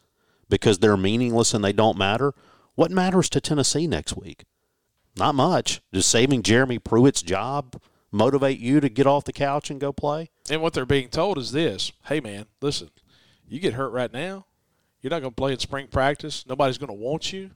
because 0.49 0.79
they're 0.79 0.97
meaningless 0.97 1.55
and 1.55 1.65
they 1.65 1.73
don't 1.73 1.97
matter. 1.97 2.35
What 2.75 2.91
matters 2.91 3.31
to 3.31 3.41
Tennessee 3.41 3.87
next 3.87 4.17
week? 4.17 4.45
Not 5.17 5.35
much. 5.35 5.81
Does 5.93 6.07
saving 6.07 6.43
Jeremy 6.43 6.79
Pruitt's 6.79 7.23
job 7.23 7.81
motivate 8.11 8.59
you 8.59 8.81
to 8.81 8.89
get 8.89 9.07
off 9.07 9.25
the 9.25 9.33
couch 9.33 9.71
and 9.71 9.81
go 9.81 9.93
play? 9.93 10.31
And 10.51 10.61
what 10.61 10.73
they're 10.73 10.87
being 10.87 11.09
told 11.09 11.39
is 11.39 11.53
this 11.53 11.93
hey, 12.07 12.21
man, 12.21 12.47
listen, 12.61 12.91
you 13.49 13.61
get 13.61 13.75
hurt 13.75 13.91
right 13.91 14.13
now, 14.13 14.47
you're 15.01 15.11
not 15.11 15.21
going 15.21 15.33
to 15.33 15.37
play 15.37 15.53
in 15.53 15.59
spring 15.59 15.89
practice. 15.89 16.45
Nobody's 16.49 16.79
going 16.79 16.89
to 16.89 16.95
want 16.95 17.33
you. 17.33 17.51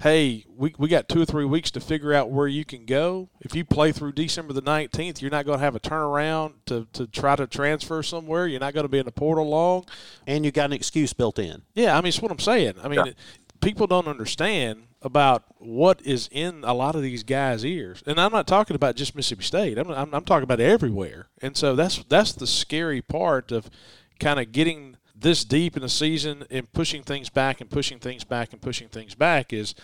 Hey, 0.00 0.44
we, 0.56 0.72
we 0.78 0.88
got 0.88 1.08
two 1.08 1.20
or 1.20 1.24
three 1.24 1.44
weeks 1.44 1.72
to 1.72 1.80
figure 1.80 2.14
out 2.14 2.30
where 2.30 2.46
you 2.46 2.64
can 2.64 2.86
go. 2.86 3.30
If 3.40 3.56
you 3.56 3.64
play 3.64 3.90
through 3.90 4.12
December 4.12 4.52
the 4.52 4.62
19th, 4.62 5.20
you're 5.20 5.30
not 5.30 5.44
going 5.44 5.58
to 5.58 5.64
have 5.64 5.74
a 5.74 5.80
turnaround 5.80 6.52
to, 6.66 6.86
to 6.92 7.08
try 7.08 7.34
to 7.34 7.48
transfer 7.48 8.00
somewhere. 8.04 8.46
You're 8.46 8.60
not 8.60 8.74
going 8.74 8.84
to 8.84 8.88
be 8.88 9.00
in 9.00 9.06
the 9.06 9.12
portal 9.12 9.48
long. 9.48 9.86
And 10.24 10.44
you 10.44 10.52
got 10.52 10.66
an 10.66 10.72
excuse 10.72 11.12
built 11.12 11.40
in. 11.40 11.62
Yeah, 11.74 11.98
I 11.98 12.00
mean, 12.00 12.08
it's 12.08 12.22
what 12.22 12.30
I'm 12.30 12.38
saying. 12.38 12.74
I 12.80 12.86
mean, 12.86 13.06
yeah. 13.06 13.12
people 13.60 13.88
don't 13.88 14.06
understand 14.06 14.87
about 15.02 15.44
what 15.58 16.00
is 16.04 16.28
in 16.32 16.64
a 16.64 16.74
lot 16.74 16.94
of 16.94 17.02
these 17.02 17.22
guys' 17.22 17.64
ears, 17.64 18.02
and 18.06 18.20
I'm 18.20 18.32
not 18.32 18.46
talking 18.46 18.74
about 18.74 18.96
just 18.96 19.14
Mississippi 19.14 19.44
State. 19.44 19.78
I'm, 19.78 19.90
I'm, 19.90 20.14
I'm 20.14 20.24
talking 20.24 20.44
about 20.44 20.60
everywhere, 20.60 21.28
and 21.40 21.56
so 21.56 21.76
that's 21.76 22.04
that's 22.08 22.32
the 22.32 22.46
scary 22.46 23.02
part 23.02 23.52
of 23.52 23.70
kind 24.18 24.40
of 24.40 24.52
getting 24.52 24.96
this 25.20 25.44
deep 25.44 25.76
in 25.76 25.82
the 25.82 25.88
season 25.88 26.44
and 26.50 26.72
pushing 26.72 27.02
things 27.02 27.28
back 27.28 27.60
and 27.60 27.70
pushing 27.70 27.98
things 27.98 28.24
back 28.24 28.52
and 28.52 28.62
pushing 28.62 28.88
things 28.88 29.14
back 29.14 29.52
is 29.52 29.74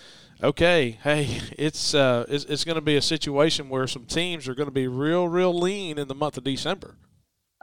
okay. 0.43 0.99
Hey, 1.03 1.41
it's 1.59 1.95
uh, 1.95 2.25
it's, 2.29 2.45
it's 2.45 2.65
going 2.65 2.77
to 2.77 2.83
be 2.83 2.97
a 2.97 3.03
situation 3.03 3.69
where 3.69 3.87
some 3.87 4.05
teams 4.05 4.49
are 4.49 4.55
going 4.55 4.69
to 4.69 4.73
be 4.73 4.89
real, 4.89 5.29
real 5.29 5.57
lean 5.57 5.99
in 5.99 6.09
the 6.09 6.15
month 6.15 6.37
of 6.37 6.45
December. 6.45 6.97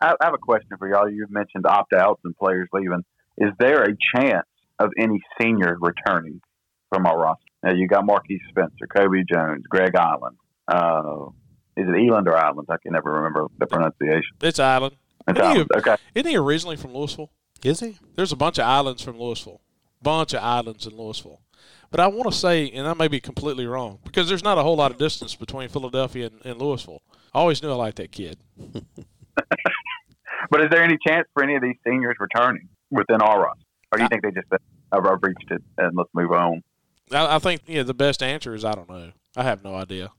I 0.02 0.16
have 0.22 0.34
a 0.34 0.40
question 0.40 0.78
for 0.80 0.90
y'all. 0.90 1.10
You 1.10 1.28
mentioned 1.30 1.66
opt 1.68 1.94
outs 1.94 2.22
and 2.24 2.36
players 2.36 2.68
leaving. 2.74 3.04
Is 3.38 3.52
there 3.60 3.84
a 3.84 3.96
chance 4.16 4.48
of 4.80 4.90
any 4.98 5.22
senior 5.40 5.78
returning? 5.80 6.42
From 6.92 7.06
our 7.06 7.18
roster. 7.18 7.46
Now 7.64 7.74
you 7.74 7.88
got 7.88 8.06
Marquiss 8.06 8.40
Spencer, 8.50 8.88
Kobe 8.94 9.24
Jones, 9.32 9.64
Greg 9.70 9.96
Island. 9.96 10.38
Uh, 10.68 11.28
is 11.78 11.88
it 11.88 11.96
Eland 11.96 12.28
or 12.28 12.38
Island? 12.38 12.68
I 12.70 12.76
can 12.82 12.94
never 12.94 13.14
remember 13.14 13.48
the 13.58 13.66
pronunciation. 13.66 14.36
It's 14.42 14.60
Island. 14.60 14.96
It's 15.28 15.40
isn't 15.40 15.52
Island. 15.52 15.70
He, 15.74 15.80
okay. 15.80 15.96
Isn't 16.16 16.30
he 16.30 16.38
originally 16.38 16.76
from 16.76 16.94
Louisville? 16.94 17.32
Is 17.64 17.80
he? 17.80 17.98
There's 18.16 18.32
a 18.32 18.36
bunch 18.36 18.58
of 18.58 18.66
islands 18.66 19.02
from 19.02 19.20
Louisville. 19.20 19.62
Bunch 20.02 20.34
of 20.34 20.44
islands 20.44 20.86
in 20.86 20.98
Louisville. 20.98 21.42
But 21.92 22.00
I 22.00 22.08
want 22.08 22.32
to 22.32 22.38
say, 22.38 22.70
and 22.72 22.88
I 22.88 22.94
may 22.94 23.08
be 23.08 23.20
completely 23.20 23.68
wrong, 23.68 24.00
because 24.04 24.28
there's 24.28 24.44
not 24.44 24.58
a 24.58 24.64
whole 24.64 24.78
lot 24.78 24.92
of 24.92 24.98
distance 24.98 25.36
between 25.36 25.70
Philadelphia 25.70 26.28
and, 26.28 26.46
and 26.46 26.62
Louisville. 26.62 27.02
I 27.34 27.40
always 27.40 27.62
knew 27.62 27.70
I 27.70 27.76
liked 27.76 27.98
that 27.98 28.12
kid. 28.12 28.38
but 29.36 30.62
is 30.62 30.70
there 30.72 30.84
any 30.84 30.98
chance 31.06 31.28
for 31.34 31.44
any 31.44 31.56
of 31.56 31.62
these 31.62 31.76
seniors 31.86 32.16
returning 32.20 32.70
within 32.90 33.22
our 33.22 33.44
roster? 33.44 33.66
Or 33.92 33.98
do 33.98 34.04
you 34.04 34.06
I, 34.06 34.08
think 34.08 34.24
they 34.24 34.32
just 34.32 34.50
said, 34.50 34.60
I've 34.92 35.04
reached 35.22 35.52
it 35.52 35.62
and 35.78 35.96
let's 35.96 36.10
move 36.14 36.32
on? 36.32 36.64
I, 37.14 37.36
I 37.36 37.40
think 37.40 37.62
yeah, 37.68 37.84
the 37.84 37.94
best 37.94 38.22
answer 38.24 38.54
is 38.54 38.66
I 38.66 38.74
don't 38.74 38.90
know. 38.90 39.12
I 39.36 39.44
have 39.44 39.64
no 39.64 39.76
idea. 39.76 40.12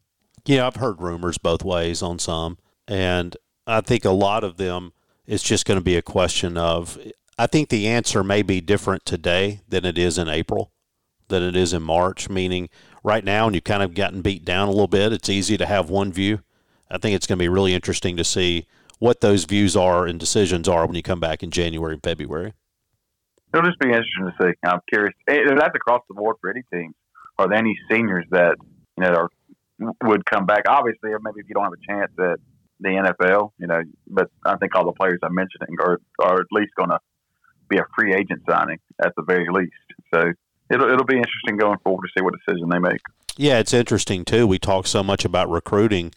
Yeah, 0.45 0.67
I've 0.67 0.77
heard 0.77 1.01
rumors 1.01 1.39
both 1.39 1.65
ways 1.65 2.03
on 2.03 2.19
some, 2.19 2.59
and 2.89 3.37
I 3.67 3.81
think 3.81 4.05
a 4.05 4.11
lot 4.11 4.45
of 4.45 4.57
them 4.57 4.93
it's 5.27 5.43
just 5.43 5.67
going 5.67 5.79
to 5.79 5.85
be 5.85 5.97
a 5.97 6.03
question 6.03 6.57
of. 6.57 6.99
I 7.39 7.47
think 7.47 7.71
the 7.71 7.89
answer 7.89 8.23
may 8.23 8.43
be 8.43 8.61
different 8.61 9.05
today 9.05 9.61
than 9.69 9.85
it 9.85 9.97
is 9.97 10.19
in 10.19 10.29
April, 10.29 10.71
than 11.29 11.43
it 11.43 11.57
is 11.57 11.73
in 11.73 11.83
March. 11.83 12.29
Meaning, 12.29 12.69
right 13.03 13.25
now, 13.25 13.47
and 13.47 13.55
you've 13.55 13.65
kind 13.65 13.83
of 13.83 13.95
gotten 13.95 14.23
beat 14.23 14.45
down 14.45 14.69
a 14.69 14.73
little 14.73 14.89
bit, 14.89 15.13
it's 15.13 15.29
easy 15.29 15.57
to 15.57 15.67
have 15.67 15.91
one 15.91 16.13
view. 16.13 16.41
I 16.91 16.99
think 16.99 17.15
it's 17.17 17.27
going 17.27 17.39
to 17.39 17.43
be 17.43 17.49
really 17.49 17.75
interesting 17.75 18.17
to 18.19 18.25
see 18.25 18.67
what 18.99 19.21
those 19.21 19.45
views 19.45 19.75
are 19.75 20.07
and 20.07 20.21
decisions 20.21 20.69
are 20.69 20.87
when 20.87 20.95
you 20.95 21.03
come 21.03 21.21
back 21.21 21.43
in 21.43 21.51
January 21.51 21.95
and 21.95 22.03
February 22.03 22.53
it'll 23.53 23.67
just 23.67 23.79
be 23.79 23.89
interesting 23.89 24.27
to 24.27 24.35
see. 24.41 24.53
I'm 24.65 24.81
curious. 24.89 25.15
Eh, 25.29 25.39
that's 25.57 25.75
across 25.75 26.03
the 26.09 26.15
board 26.15 26.37
for 26.41 26.51
any 26.51 26.63
teams. 26.73 26.95
Are 27.39 27.49
there 27.49 27.59
any 27.59 27.77
seniors 27.91 28.27
that 28.31 28.57
you 28.97 29.05
know 29.05 29.13
are, 29.13 29.31
would 30.05 30.25
come 30.27 30.47
back? 30.47 30.63
Obviously, 30.69 31.11
maybe 31.23 31.41
if 31.41 31.49
you 31.49 31.55
don't 31.55 31.65
have 31.65 31.73
a 31.73 31.87
chance 31.87 32.13
at 32.19 32.39
the 32.81 32.89
NFL, 32.89 33.53
you 33.59 33.67
know, 33.67 33.81
but 34.09 34.31
I 34.45 34.57
think 34.57 34.75
all 34.75 34.85
the 34.85 34.93
players 34.93 35.21
I'm 35.23 35.35
mentioning 35.35 35.77
are 35.81 35.99
are 36.21 36.41
at 36.41 36.47
least 36.51 36.73
going 36.77 36.91
to 36.91 36.99
be 37.69 37.79
a 37.79 37.85
free 37.97 38.15
agent 38.15 38.43
signing 38.49 38.79
at 39.03 39.13
the 39.17 39.23
very 39.23 39.47
least. 39.51 39.73
So 40.13 40.33
it'll 40.71 40.91
it'll 40.91 41.05
be 41.05 41.17
interesting 41.17 41.57
going 41.59 41.79
forward 41.85 42.03
to 42.03 42.09
see 42.17 42.23
what 42.23 42.35
decision 42.47 42.69
they 42.69 42.79
make. 42.79 43.01
Yeah, 43.37 43.59
it's 43.59 43.73
interesting 43.73 44.25
too. 44.25 44.47
We 44.47 44.59
talk 44.59 44.87
so 44.87 45.03
much 45.03 45.25
about 45.25 45.49
recruiting, 45.49 46.13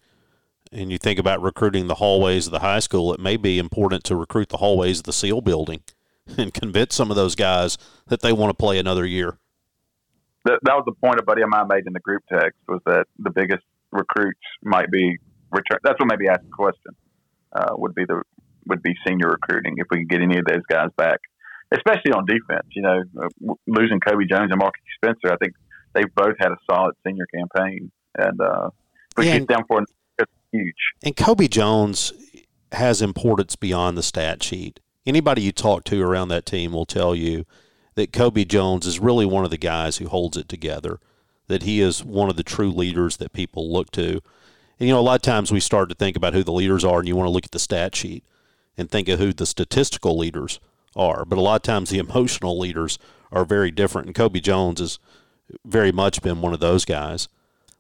and 0.72 0.92
you 0.92 0.98
think 0.98 1.18
about 1.18 1.42
recruiting 1.42 1.88
the 1.88 1.96
hallways 1.96 2.48
of 2.48 2.52
the 2.52 2.60
high 2.60 2.80
school. 2.80 3.14
It 3.14 3.20
may 3.20 3.38
be 3.38 3.58
important 3.58 4.04
to 4.06 4.16
recruit 4.16 4.50
the 4.50 4.58
hallways 4.58 5.00
of 5.00 5.06
the 5.06 5.14
SEAL 5.14 5.42
building 5.42 5.82
and 6.38 6.54
convince 6.54 6.96
some 6.96 7.10
of 7.10 7.16
those 7.16 7.36
guys 7.36 7.78
that 8.08 8.22
they 8.22 8.34
want 8.34 8.50
to 8.50 8.54
play 8.54 8.80
another 8.80 9.06
year. 9.06 9.38
That, 10.46 10.60
that 10.64 10.76
was 10.76 10.84
the 10.86 10.94
point 10.94 11.20
a 11.20 11.24
buddy 11.24 11.42
of 11.42 11.50
mine 11.50 11.68
made 11.68 11.88
in 11.88 11.94
the 11.94 12.00
group 12.00 12.24
text 12.32 12.60
was 12.68 12.82
that 12.86 13.06
the 13.18 13.32
biggest 13.32 13.64
recruits 13.92 14.40
might 14.62 14.92
be 14.92 15.18
return. 15.52 15.80
That's 15.84 16.00
what 16.00 16.08
maybe 16.10 16.28
asked 16.28 16.44
the 16.44 16.56
question. 16.56 16.96
Uh, 17.52 17.74
would 17.78 17.96
be 17.96 18.04
the 18.06 18.22
would 18.68 18.84
be 18.84 18.94
senior 19.08 19.30
recruiting 19.30 19.76
if 19.78 19.88
we 19.90 20.00
could 20.00 20.10
get 20.10 20.22
any 20.22 20.38
of 20.38 20.46
those 20.46 20.64
guys 20.70 20.90
back, 20.98 21.20
especially 21.72 22.12
on 22.12 22.26
defense. 22.26 22.68
You 22.76 22.82
know, 22.82 23.04
uh, 23.22 23.54
losing 23.66 24.00
Kobe 24.00 24.26
Jones 24.30 24.50
and 24.52 24.60
Marcus 24.60 24.82
Spencer, 24.98 25.32
I 25.32 25.38
think 25.38 25.54
they 25.94 26.04
both 26.16 26.36
had 26.40 26.52
a 26.52 26.58
solid 26.70 26.96
senior 27.06 27.26
campaign, 27.34 27.92
and 28.18 28.40
uh, 28.42 28.70
if 29.12 29.18
we 29.18 29.28
yeah, 29.28 29.40
get 29.40 29.48
them 29.48 29.64
for 29.68 29.84
it's 30.20 30.32
huge. 30.52 30.76
And 31.04 31.16
Kobe 31.16 31.48
Jones 31.48 32.14
has 32.72 33.02
importance 33.02 33.56
beyond 33.56 33.98
the 33.98 34.04
stat 34.04 34.44
sheet 34.44 34.80
anybody 35.06 35.42
you 35.42 35.52
talk 35.52 35.84
to 35.86 36.02
around 36.02 36.30
that 36.30 36.46
team 36.46 36.74
will 36.74 36.86
tell 36.86 37.16
you 37.16 37.46
that 37.96 38.14
Kobe 38.14 38.44
Jones 38.46 38.86
is 38.86 39.00
really 39.00 39.26
one 39.26 39.46
of 39.46 39.52
the 39.52 39.58
guys 39.58 39.98
who 39.98 40.08
holds 40.08 40.38
it 40.38 40.50
together, 40.50 41.00
that 41.48 41.64
he 41.64 41.80
is 41.80 42.04
one 42.04 42.30
of 42.30 42.36
the 42.36 42.44
true 42.44 42.72
leaders 42.72 43.18
that 43.18 43.34
people 43.34 43.72
look 43.72 43.92
to. 43.92 44.22
And, 44.80 44.88
you 44.88 44.94
know, 44.94 45.00
a 45.00 45.02
lot 45.02 45.16
of 45.16 45.22
times 45.22 45.52
we 45.52 45.60
start 45.60 45.90
to 45.90 45.96
think 45.96 46.18
about 46.18 46.34
who 46.34 46.44
the 46.44 46.52
leaders 46.52 46.84
are, 46.84 47.00
and 47.00 47.08
you 47.08 47.16
want 47.16 47.28
to 47.28 47.32
look 47.32 47.46
at 47.46 47.52
the 47.52 47.60
stat 47.60 47.96
sheet 47.96 48.24
and 48.78 48.90
think 48.90 49.08
of 49.08 49.20
who 49.20 49.32
the 49.32 49.46
statistical 49.46 50.18
leaders 50.18 50.60
are. 50.96 51.24
But 51.24 51.38
a 51.38 51.42
lot 51.42 51.56
of 51.56 51.62
times 51.62 51.90
the 51.90 52.00
emotional 52.00 52.60
leaders 52.60 53.00
are 53.32 53.46
very 53.46 53.72
different, 53.72 54.08
and 54.08 54.16
Kobe 54.16 54.40
Jones 54.42 54.80
has 54.80 55.00
very 55.66 55.92
much 55.92 56.22
been 56.22 56.42
one 56.42 56.54
of 56.54 56.60
those 56.60 56.84
guys. 56.84 57.30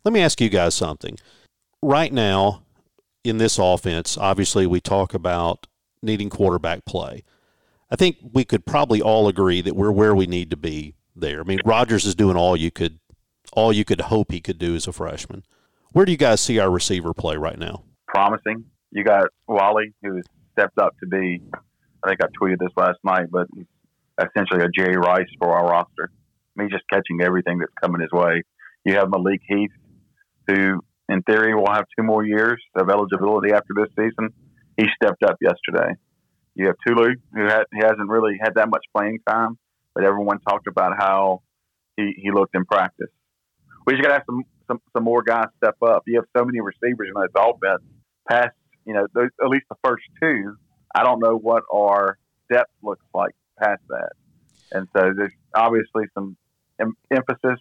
Let 0.03 0.13
me 0.13 0.21
ask 0.21 0.39
you 0.39 0.49
guys 0.49 0.75
something. 0.75 1.17
Right 1.81 2.13
now, 2.13 2.63
in 3.23 3.39
this 3.39 3.57
offense, 3.57 4.17
obviously 4.17 4.65
we 4.67 4.79
talk 4.79 5.13
about 5.13 5.67
needing 6.05 6.29
quarterback 6.29 6.85
play. 6.85 7.23
I 7.91 7.95
think 7.95 8.17
we 8.33 8.45
could 8.45 8.65
probably 8.65 9.01
all 9.01 9.27
agree 9.27 9.61
that 9.61 9.75
we're 9.75 9.91
where 9.91 10.15
we 10.15 10.25
need 10.25 10.49
to 10.51 10.57
be 10.57 10.95
there. 11.15 11.39
I 11.39 11.43
mean, 11.43 11.59
Rogers 11.65 12.05
is 12.05 12.15
doing 12.15 12.35
all 12.35 12.55
you 12.55 12.71
could 12.71 12.99
all 13.53 13.71
you 13.71 13.85
could 13.85 14.01
hope 14.01 14.31
he 14.31 14.41
could 14.41 14.57
do 14.57 14.75
as 14.75 14.87
a 14.87 14.93
freshman. 14.93 15.43
Where 15.91 16.05
do 16.05 16.11
you 16.11 16.17
guys 16.17 16.41
see 16.41 16.59
our 16.59 16.69
receiver 16.69 17.13
play 17.13 17.37
right 17.37 17.57
now? 17.57 17.83
Promising. 18.07 18.65
You 18.91 19.03
got 19.03 19.27
Walley, 19.47 19.93
who 20.01 20.21
stepped 20.53 20.77
up 20.77 20.95
to 20.99 21.07
be. 21.07 21.41
I 22.03 22.09
think 22.09 22.19
I 22.21 22.27
tweeted 22.41 22.59
this 22.59 22.71
last 22.75 22.97
night, 23.03 23.27
but 23.31 23.47
essentially 24.19 24.63
a 24.63 24.69
Jerry 24.69 24.97
Rice 24.97 25.27
for 25.39 25.49
our 25.49 25.65
roster. 25.65 26.11
I 26.57 26.61
mean, 26.61 26.69
just 26.69 26.83
catching 26.91 27.21
everything 27.21 27.59
that's 27.59 27.73
coming 27.81 28.01
his 28.01 28.11
way. 28.11 28.43
You 28.83 28.95
have 28.95 29.09
Malik 29.09 29.41
Heath, 29.47 29.71
who 30.47 30.81
in 31.09 31.21
theory 31.23 31.53
will 31.55 31.71
have 31.71 31.85
two 31.97 32.03
more 32.03 32.25
years 32.25 32.61
of 32.75 32.89
eligibility 32.89 33.53
after 33.53 33.73
this 33.75 33.89
season. 33.97 34.33
He 34.77 34.85
stepped 35.01 35.23
up 35.23 35.37
yesterday. 35.41 35.93
You 36.55 36.67
have 36.67 36.75
Tulu, 36.85 37.15
who 37.33 37.43
he 37.43 37.79
hasn't 37.81 38.09
really 38.09 38.37
had 38.41 38.55
that 38.55 38.69
much 38.69 38.85
playing 38.95 39.19
time, 39.27 39.57
but 39.93 40.03
everyone 40.03 40.39
talked 40.39 40.67
about 40.67 40.93
how 40.97 41.41
he, 41.97 42.13
he 42.17 42.31
looked 42.31 42.55
in 42.55 42.65
practice. 42.65 43.09
We 43.85 43.93
just 43.93 44.03
got 44.03 44.09
to 44.09 44.13
have 44.15 44.23
some, 44.25 44.43
some 44.67 44.81
some 44.93 45.03
more 45.03 45.21
guys 45.21 45.47
step 45.57 45.75
up. 45.81 46.03
You 46.07 46.15
have 46.15 46.25
so 46.35 46.45
many 46.45 46.59
receivers 46.61 47.09
in 47.13 47.21
this 47.21 47.31
offense. 47.35 47.83
Past 48.29 48.55
you 48.85 48.93
know 48.93 49.07
those, 49.13 49.29
at 49.43 49.49
least 49.49 49.65
the 49.69 49.75
first 49.83 50.03
two. 50.21 50.55
I 50.93 51.03
don't 51.03 51.19
know 51.19 51.37
what 51.37 51.63
our 51.73 52.17
depth 52.51 52.71
looks 52.81 53.05
like 53.13 53.33
past 53.61 53.81
that, 53.89 54.11
and 54.71 54.87
so 54.95 55.13
there's 55.15 55.33
obviously 55.53 56.05
some 56.13 56.37
em- 56.79 56.97
emphasis 57.11 57.59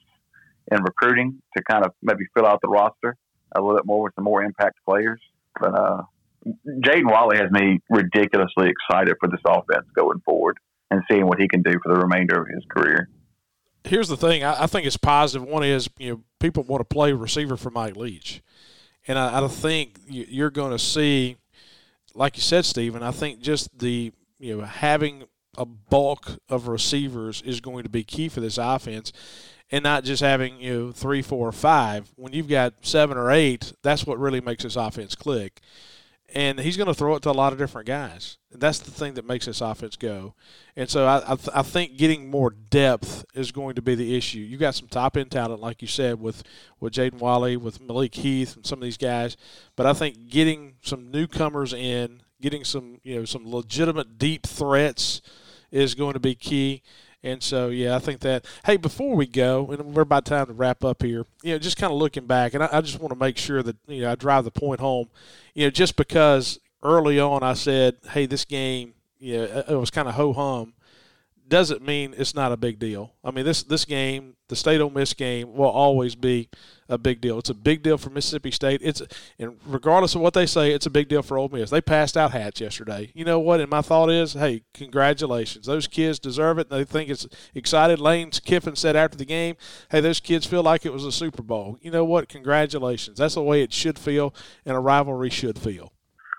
in 0.72 0.83
recruiting 0.83 1.42
to 1.57 1.62
kind 1.64 1.85
of 1.85 1.92
maybe 2.03 2.24
fill 2.35 2.46
out 2.46 2.61
the 2.62 2.68
roster 2.68 3.16
a 3.55 3.61
little 3.61 3.77
bit 3.77 3.87
more 3.87 4.05
with 4.05 4.14
some 4.14 4.24
more 4.24 4.42
impact 4.42 4.77
players. 4.88 5.20
But 5.61 5.74
uh, 5.74 6.03
Jaden 6.46 7.11
Walley 7.11 7.38
has 7.38 7.50
me 7.50 7.80
ridiculously 7.88 8.70
excited 8.70 9.16
for 9.20 9.28
this 9.28 9.40
offense 9.46 9.87
going 9.94 10.20
forward 10.24 10.59
and 10.90 11.02
seeing 11.11 11.26
what 11.26 11.40
he 11.40 11.48
can 11.48 11.62
do 11.62 11.72
for 11.83 11.94
the 11.94 12.00
remainder 12.00 12.40
of 12.40 12.48
his 12.48 12.64
career. 12.70 13.09
Here's 13.85 14.09
the 14.09 14.16
thing: 14.16 14.44
I, 14.44 14.64
I 14.64 14.66
think 14.66 14.87
it's 14.87 14.96
positive. 14.96 15.46
One 15.46 15.64
is 15.64 15.88
you 15.98 16.11
know 16.11 16.20
people 16.40 16.62
want 16.64 16.80
to 16.80 16.85
play 16.85 17.12
receiver 17.12 17.57
for 17.57 17.70
Mike 17.70 17.96
Leach, 17.96 18.42
and 19.07 19.18
I, 19.18 19.42
I 19.42 19.48
think 19.48 19.98
you're 20.07 20.50
going 20.50 20.72
to 20.72 20.78
see, 20.78 21.37
like 22.14 22.37
you 22.37 22.42
said, 22.42 22.64
Stephen. 22.64 23.02
I 23.02 23.11
think 23.11 23.40
just 23.40 23.78
the 23.78 24.12
you 24.38 24.57
know 24.57 24.64
having 24.64 25.24
a 25.57 25.64
bulk 25.64 26.38
of 26.48 26.66
receivers 26.66 27.42
is 27.42 27.61
going 27.61 27.85
to 27.85 27.88
be 27.88 28.02
key 28.02 28.28
for 28.28 28.40
this 28.40 28.59
offense 28.59 29.12
and 29.70 29.83
not 29.83 30.04
just 30.04 30.22
having 30.22 30.61
you 30.61 30.72
know 30.72 30.92
three, 30.92 31.22
four, 31.22 31.50
five. 31.52 32.12
When 32.16 32.33
you've 32.33 32.48
got 32.48 32.74
seven 32.83 33.16
or 33.16 33.30
eight, 33.30 33.72
that's 33.83 34.07
what 34.07 34.18
really 34.18 34.40
makes 34.40 34.62
this 34.62 34.76
offense 34.76 35.14
click. 35.14 35.61
And 36.35 36.59
he's 36.59 36.77
going 36.77 36.88
to 36.88 36.94
throw 36.94 37.14
it 37.14 37.23
to 37.23 37.31
a 37.31 37.33
lot 37.33 37.53
of 37.53 37.61
different 37.61 37.87
guys. 37.87 38.38
That's 38.51 38.81
the 38.81 38.90
thing 38.90 39.14
that 39.14 39.25
makes 39.25 39.47
this 39.47 39.61
offense 39.61 39.94
go. 39.94 40.35
And 40.75 40.90
so 40.90 41.07
I, 41.07 41.18
I, 41.18 41.37
th- 41.37 41.51
I 41.55 41.62
think 41.62 41.97
getting 41.97 42.29
more 42.29 42.51
depth 42.51 43.25
is 43.35 43.53
going 43.53 43.77
to 43.77 43.83
be 43.83 43.94
the 43.94 44.16
issue. 44.16 44.40
You 44.40 44.57
got 44.57 44.75
some 44.75 44.88
top 44.88 45.16
end 45.16 45.31
talent, 45.31 45.61
like 45.61 45.81
you 45.81 45.88
said, 45.88 46.20
with 46.20 46.42
with 46.81 46.92
Jaden 46.92 47.20
Walley, 47.20 47.57
with 47.57 47.81
Malik 47.81 48.16
Heath, 48.16 48.57
and 48.57 48.66
some 48.66 48.81
of 48.81 48.83
these 48.83 48.97
guys. 48.97 49.37
But 49.77 49.87
I 49.87 49.92
think 49.92 50.29
getting 50.29 50.75
some 50.83 51.12
newcomers 51.12 51.73
in, 51.73 52.23
getting 52.40 52.64
some 52.64 52.99
you 53.05 53.16
know 53.16 53.25
some 53.25 53.49
legitimate 53.49 54.18
deep 54.18 54.44
threats 54.44 55.23
is 55.70 55.94
going 55.94 56.14
to 56.14 56.20
be 56.20 56.35
key. 56.35 56.83
And 57.24 57.42
so, 57.42 57.70
yeah, 57.70 57.96
I 57.96 58.00
think 58.00 58.20
that. 58.20 58.44
Hey, 58.66 58.76
before 58.76 59.16
we 59.16 59.26
go, 59.26 59.70
and 59.70 59.94
we're 59.94 60.02
about 60.02 60.26
time 60.26 60.46
to 60.46 60.52
wrap 60.52 60.84
up 60.84 61.02
here. 61.02 61.24
You 61.42 61.52
know, 61.52 61.58
just 61.58 61.78
kind 61.78 61.90
of 61.90 61.98
looking 61.98 62.26
back, 62.26 62.52
and 62.52 62.62
I, 62.62 62.68
I 62.70 62.80
just 62.82 63.00
want 63.00 63.12
to 63.12 63.18
make 63.18 63.38
sure 63.38 63.62
that 63.62 63.76
you 63.88 64.02
know 64.02 64.12
I 64.12 64.14
drive 64.14 64.44
the 64.44 64.50
point 64.50 64.78
home. 64.78 65.08
You 65.54 65.64
know, 65.64 65.70
just 65.70 65.96
because 65.96 66.60
early 66.82 67.18
on 67.18 67.42
I 67.42 67.54
said, 67.54 67.96
"Hey, 68.10 68.26
this 68.26 68.44
game, 68.44 68.92
you 69.18 69.38
know, 69.38 69.64
it 69.66 69.74
was 69.74 69.90
kind 69.90 70.06
of 70.06 70.16
ho 70.16 70.34
hum," 70.34 70.74
doesn't 71.48 71.80
mean 71.80 72.14
it's 72.18 72.34
not 72.34 72.52
a 72.52 72.58
big 72.58 72.78
deal. 72.78 73.14
I 73.24 73.30
mean, 73.30 73.46
this 73.46 73.62
this 73.62 73.87
game, 73.87 74.37
the 74.48 74.56
State 74.56 74.82
Ole 74.82 74.90
Miss 74.90 75.14
game, 75.14 75.54
will 75.54 75.70
always 75.70 76.14
be 76.14 76.50
a 76.88 76.99
big 76.99 77.20
deal. 77.20 77.38
It's 77.38 77.51
a 77.51 77.55
big 77.55 77.83
deal 77.83 77.99
for 77.99 78.11
Mississippi 78.11 78.51
State. 78.51 78.81
It's 78.83 79.03
and 79.38 79.57
regardless 79.66 80.14
of 80.14 80.20
what 80.20 80.35
they 80.35 80.47
say, 80.47 80.73
it's 80.73 80.87
a 80.87 80.90
big 80.90 81.09
deal 81.09 81.23
for 81.23 81.38
Ole 81.38 81.49
Miss. 81.49 81.70
They 81.70 81.81
passed 81.81 82.16
out 82.16 82.33
hats 82.33 82.61
yesterday. 82.61 83.11
You 83.14 83.25
know 83.25 83.38
what? 83.38 83.61
And 83.61 83.70
my 83.70 83.81
thought 83.81 84.11
is, 84.11 84.35
hey, 84.35 84.62
congratulations. 84.73 85.66
Those 85.66 85.87
kids 85.87 86.18
deserve 86.18 86.59
it. 86.59 86.70
They 86.70 86.85
think 86.85 87.11
it's 87.11 87.27
excited. 87.55 87.99
Lane 87.99 88.31
Kiffin 88.31 88.77
said 88.77 88.97
after 88.97 89.16
the 89.16 89.25
game, 89.25 89.57
hey, 89.90 90.01
those 90.01 90.20
kids 90.20 90.47
feel 90.47 90.62
like 90.62 90.85
it 90.85 90.92
was 90.92 91.05
a 91.05 91.12
Super 91.12 91.42
Bowl. 91.42 91.79
You 91.81 91.90
know 91.90 92.05
what? 92.05 92.29
Congratulations. 92.29 93.18
That's 93.18 93.35
the 93.35 93.42
way 93.42 93.62
it 93.62 93.73
should 93.73 93.99
feel, 93.99 94.35
and 94.64 94.77
a 94.77 94.81
rivalry 94.81 95.31
should 95.31 95.59
feel. 95.59 95.92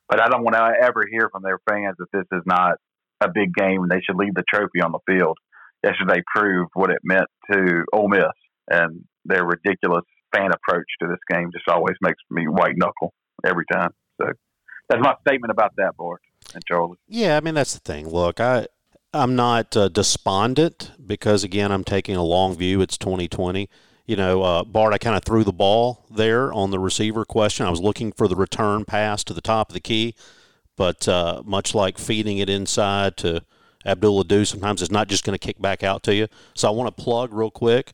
But 0.07 0.21
I 0.21 0.27
don't 0.29 0.43
want 0.43 0.55
to 0.55 0.85
ever 0.85 1.03
hear 1.09 1.29
from 1.31 1.41
their 1.41 1.59
fans 1.67 1.95
that 1.97 2.11
this 2.13 2.27
is 2.31 2.43
not 2.45 2.75
a 3.21 3.29
big 3.33 3.53
game 3.53 3.81
and 3.81 3.89
they 3.89 4.01
should 4.01 4.17
leave 4.17 4.35
the 4.35 4.43
trophy 4.53 4.81
on 4.83 4.91
the 4.91 4.99
field. 5.07 5.37
Yesterday 5.83 6.21
proved 6.35 6.71
what 6.73 6.89
it 6.89 6.99
meant 7.03 7.27
to 7.51 7.85
Ole 7.93 8.09
Miss, 8.09 8.23
and 8.69 9.05
their 9.25 9.45
ridiculous 9.45 10.05
fan 10.35 10.51
approach 10.51 10.87
to 11.01 11.07
this 11.07 11.19
game 11.29 11.51
just 11.51 11.67
always 11.67 11.95
makes 12.01 12.19
me 12.29 12.47
white 12.47 12.77
knuckle 12.77 13.13
every 13.45 13.65
time. 13.71 13.91
So 14.21 14.27
that's 14.89 15.01
my 15.01 15.15
statement 15.27 15.51
about 15.51 15.73
that, 15.77 15.95
Bart 15.97 16.21
and 16.53 16.63
Charlie. 16.65 16.97
Yeah, 17.07 17.37
I 17.37 17.39
mean 17.41 17.53
that's 17.53 17.73
the 17.73 17.79
thing. 17.79 18.09
Look, 18.09 18.39
I 18.39 18.67
I'm 19.13 19.35
not 19.35 19.75
uh, 19.75 19.89
despondent 19.89 20.91
because 21.05 21.43
again 21.43 21.71
I'm 21.71 21.83
taking 21.83 22.15
a 22.15 22.23
long 22.23 22.55
view. 22.55 22.81
It's 22.81 22.97
2020. 22.97 23.69
You 24.07 24.15
know, 24.15 24.43
uh, 24.43 24.63
Bart, 24.63 24.93
I 24.93 24.99
kind 24.99 25.17
of 25.17 25.23
threw 25.23 25.43
the 25.43 25.51
ball 25.51 26.05
there 26.11 26.53
on 26.53 26.69
the 26.69 26.77
receiver 26.77 27.25
question. 27.25 27.65
I 27.65 27.71
was 27.71 27.81
looking 27.81 28.11
for 28.11 28.27
the 28.27 28.35
return 28.35 28.85
pass 28.85 29.23
to 29.23 29.33
the 29.33 29.41
top 29.41 29.69
of 29.69 29.73
the 29.73 29.79
key 29.79 30.13
but 30.75 31.07
uh, 31.07 31.41
much 31.45 31.73
like 31.73 31.97
feeding 31.97 32.37
it 32.37 32.49
inside 32.49 33.17
to 33.17 33.43
Abdul 33.85 34.21
Ado, 34.21 34.45
sometimes 34.45 34.81
it's 34.81 34.91
not 34.91 35.07
just 35.07 35.23
going 35.23 35.37
to 35.37 35.45
kick 35.45 35.61
back 35.61 35.83
out 35.83 36.03
to 36.03 36.15
you. 36.15 36.27
So 36.53 36.67
I 36.67 36.71
want 36.71 36.95
to 36.95 37.03
plug 37.03 37.33
real 37.33 37.51
quick 37.51 37.93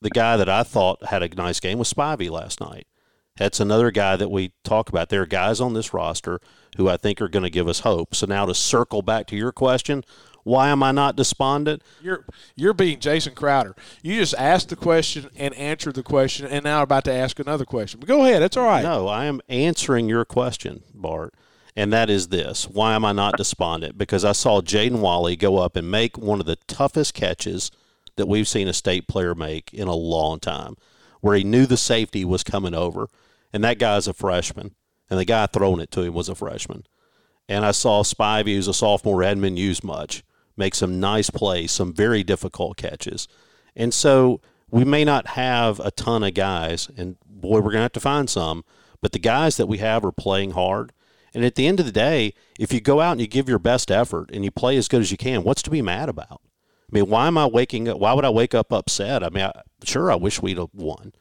the 0.00 0.10
guy 0.10 0.36
that 0.36 0.48
I 0.48 0.62
thought 0.62 1.04
had 1.06 1.22
a 1.22 1.28
nice 1.28 1.60
game 1.60 1.78
was 1.78 1.92
Spivey 1.92 2.30
last 2.30 2.60
night. 2.60 2.86
That's 3.36 3.60
another 3.60 3.90
guy 3.90 4.16
that 4.16 4.30
we 4.30 4.52
talk 4.64 4.88
about. 4.88 5.10
There 5.10 5.22
are 5.22 5.26
guys 5.26 5.60
on 5.60 5.74
this 5.74 5.94
roster 5.94 6.40
who 6.76 6.88
I 6.88 6.96
think 6.96 7.20
are 7.20 7.28
going 7.28 7.44
to 7.44 7.50
give 7.50 7.68
us 7.68 7.80
hope. 7.80 8.14
So 8.14 8.26
now 8.26 8.46
to 8.46 8.54
circle 8.54 9.00
back 9.00 9.26
to 9.28 9.36
your 9.36 9.52
question, 9.52 10.04
why 10.42 10.70
am 10.70 10.82
I 10.82 10.90
not 10.92 11.14
despondent? 11.14 11.82
You're 12.02 12.24
you're 12.56 12.74
being 12.74 12.98
Jason 12.98 13.34
Crowder. 13.34 13.76
You 14.02 14.16
just 14.16 14.34
asked 14.34 14.70
the 14.70 14.76
question 14.76 15.28
and 15.36 15.54
answered 15.54 15.94
the 15.94 16.02
question, 16.02 16.46
and 16.46 16.64
now 16.64 16.82
about 16.82 17.04
to 17.04 17.12
ask 17.12 17.38
another 17.38 17.64
question. 17.64 18.00
But 18.00 18.08
go 18.08 18.24
ahead, 18.24 18.42
it's 18.42 18.56
all 18.56 18.64
right. 18.64 18.82
No, 18.82 19.06
I 19.06 19.26
am 19.26 19.40
answering 19.48 20.08
your 20.08 20.24
question, 20.24 20.82
Bart 20.94 21.34
and 21.78 21.92
that 21.92 22.10
is 22.10 22.26
this. 22.26 22.68
Why 22.68 22.94
am 22.94 23.04
I 23.04 23.12
not 23.12 23.36
despondent? 23.36 23.96
Because 23.96 24.24
I 24.24 24.32
saw 24.32 24.60
Jaden 24.60 24.98
Walley 24.98 25.36
go 25.36 25.58
up 25.58 25.76
and 25.76 25.88
make 25.88 26.18
one 26.18 26.40
of 26.40 26.46
the 26.46 26.56
toughest 26.66 27.14
catches 27.14 27.70
that 28.18 28.28
we've 28.28 28.46
seen 28.46 28.68
a 28.68 28.72
state 28.72 29.08
player 29.08 29.34
make 29.34 29.72
in 29.72 29.88
a 29.88 29.94
long 29.94 30.38
time, 30.38 30.76
where 31.20 31.34
he 31.34 31.44
knew 31.44 31.66
the 31.66 31.76
safety 31.76 32.24
was 32.24 32.44
coming 32.44 32.74
over, 32.74 33.08
and 33.52 33.64
that 33.64 33.78
guy's 33.78 34.06
a 34.06 34.12
freshman, 34.12 34.74
and 35.08 35.18
the 35.18 35.24
guy 35.24 35.46
throwing 35.46 35.80
it 35.80 35.90
to 35.92 36.02
him 36.02 36.12
was 36.12 36.28
a 36.28 36.34
freshman. 36.34 36.84
And 37.48 37.64
I 37.64 37.70
saw 37.70 38.02
Spivey, 38.02 38.54
who's 38.54 38.68
a 38.68 38.74
sophomore, 38.74 39.22
hadn't 39.22 39.82
much, 39.82 40.22
make 40.56 40.74
some 40.74 41.00
nice 41.00 41.30
plays, 41.30 41.72
some 41.72 41.94
very 41.94 42.22
difficult 42.22 42.76
catches. 42.76 43.26
And 43.74 43.94
so 43.94 44.42
we 44.70 44.84
may 44.84 45.04
not 45.04 45.28
have 45.28 45.80
a 45.80 45.90
ton 45.90 46.22
of 46.22 46.34
guys, 46.34 46.90
and 46.96 47.16
boy, 47.24 47.56
we're 47.56 47.70
going 47.70 47.76
to 47.76 47.82
have 47.82 47.92
to 47.92 48.00
find 48.00 48.28
some, 48.28 48.64
but 49.00 49.12
the 49.12 49.18
guys 49.18 49.56
that 49.56 49.66
we 49.66 49.78
have 49.78 50.04
are 50.04 50.12
playing 50.12 50.50
hard 50.50 50.92
and 51.34 51.44
at 51.44 51.54
the 51.54 51.66
end 51.66 51.80
of 51.80 51.86
the 51.86 51.92
day, 51.92 52.34
if 52.58 52.72
you 52.72 52.80
go 52.80 53.00
out 53.00 53.12
and 53.12 53.20
you 53.20 53.26
give 53.26 53.48
your 53.48 53.58
best 53.58 53.90
effort 53.90 54.30
and 54.32 54.44
you 54.44 54.50
play 54.50 54.76
as 54.76 54.88
good 54.88 55.00
as 55.00 55.10
you 55.10 55.16
can, 55.16 55.44
what's 55.44 55.62
to 55.62 55.70
be 55.70 55.82
mad 55.82 56.08
about? 56.08 56.40
I 56.90 56.94
mean, 56.94 57.08
why 57.08 57.26
am 57.26 57.36
I 57.36 57.46
waking 57.46 57.88
up? 57.88 57.98
Why 57.98 58.12
would 58.12 58.24
I 58.24 58.30
wake 58.30 58.54
up 58.54 58.72
upset? 58.72 59.22
I 59.22 59.30
mean, 59.30 59.44
I, 59.44 59.52
sure, 59.84 60.10
I 60.10 60.16
wish 60.16 60.40
we'd 60.40 60.58
have 60.58 60.72
won, 60.72 61.12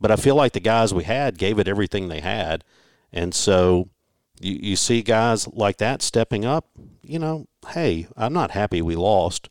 but 0.00 0.10
I 0.10 0.16
feel 0.16 0.34
like 0.34 0.52
the 0.52 0.60
guys 0.60 0.92
we 0.92 1.04
had 1.04 1.38
gave 1.38 1.58
it 1.58 1.68
everything 1.68 2.08
they 2.08 2.20
had, 2.20 2.64
and 3.12 3.34
so 3.34 3.88
you 4.40 4.58
you 4.60 4.76
see 4.76 5.02
guys 5.02 5.48
like 5.48 5.78
that 5.78 6.02
stepping 6.02 6.44
up. 6.44 6.68
You 7.02 7.18
know, 7.18 7.46
hey, 7.68 8.08
I'm 8.16 8.32
not 8.32 8.50
happy 8.50 8.82
we 8.82 8.96
lost, 8.96 9.48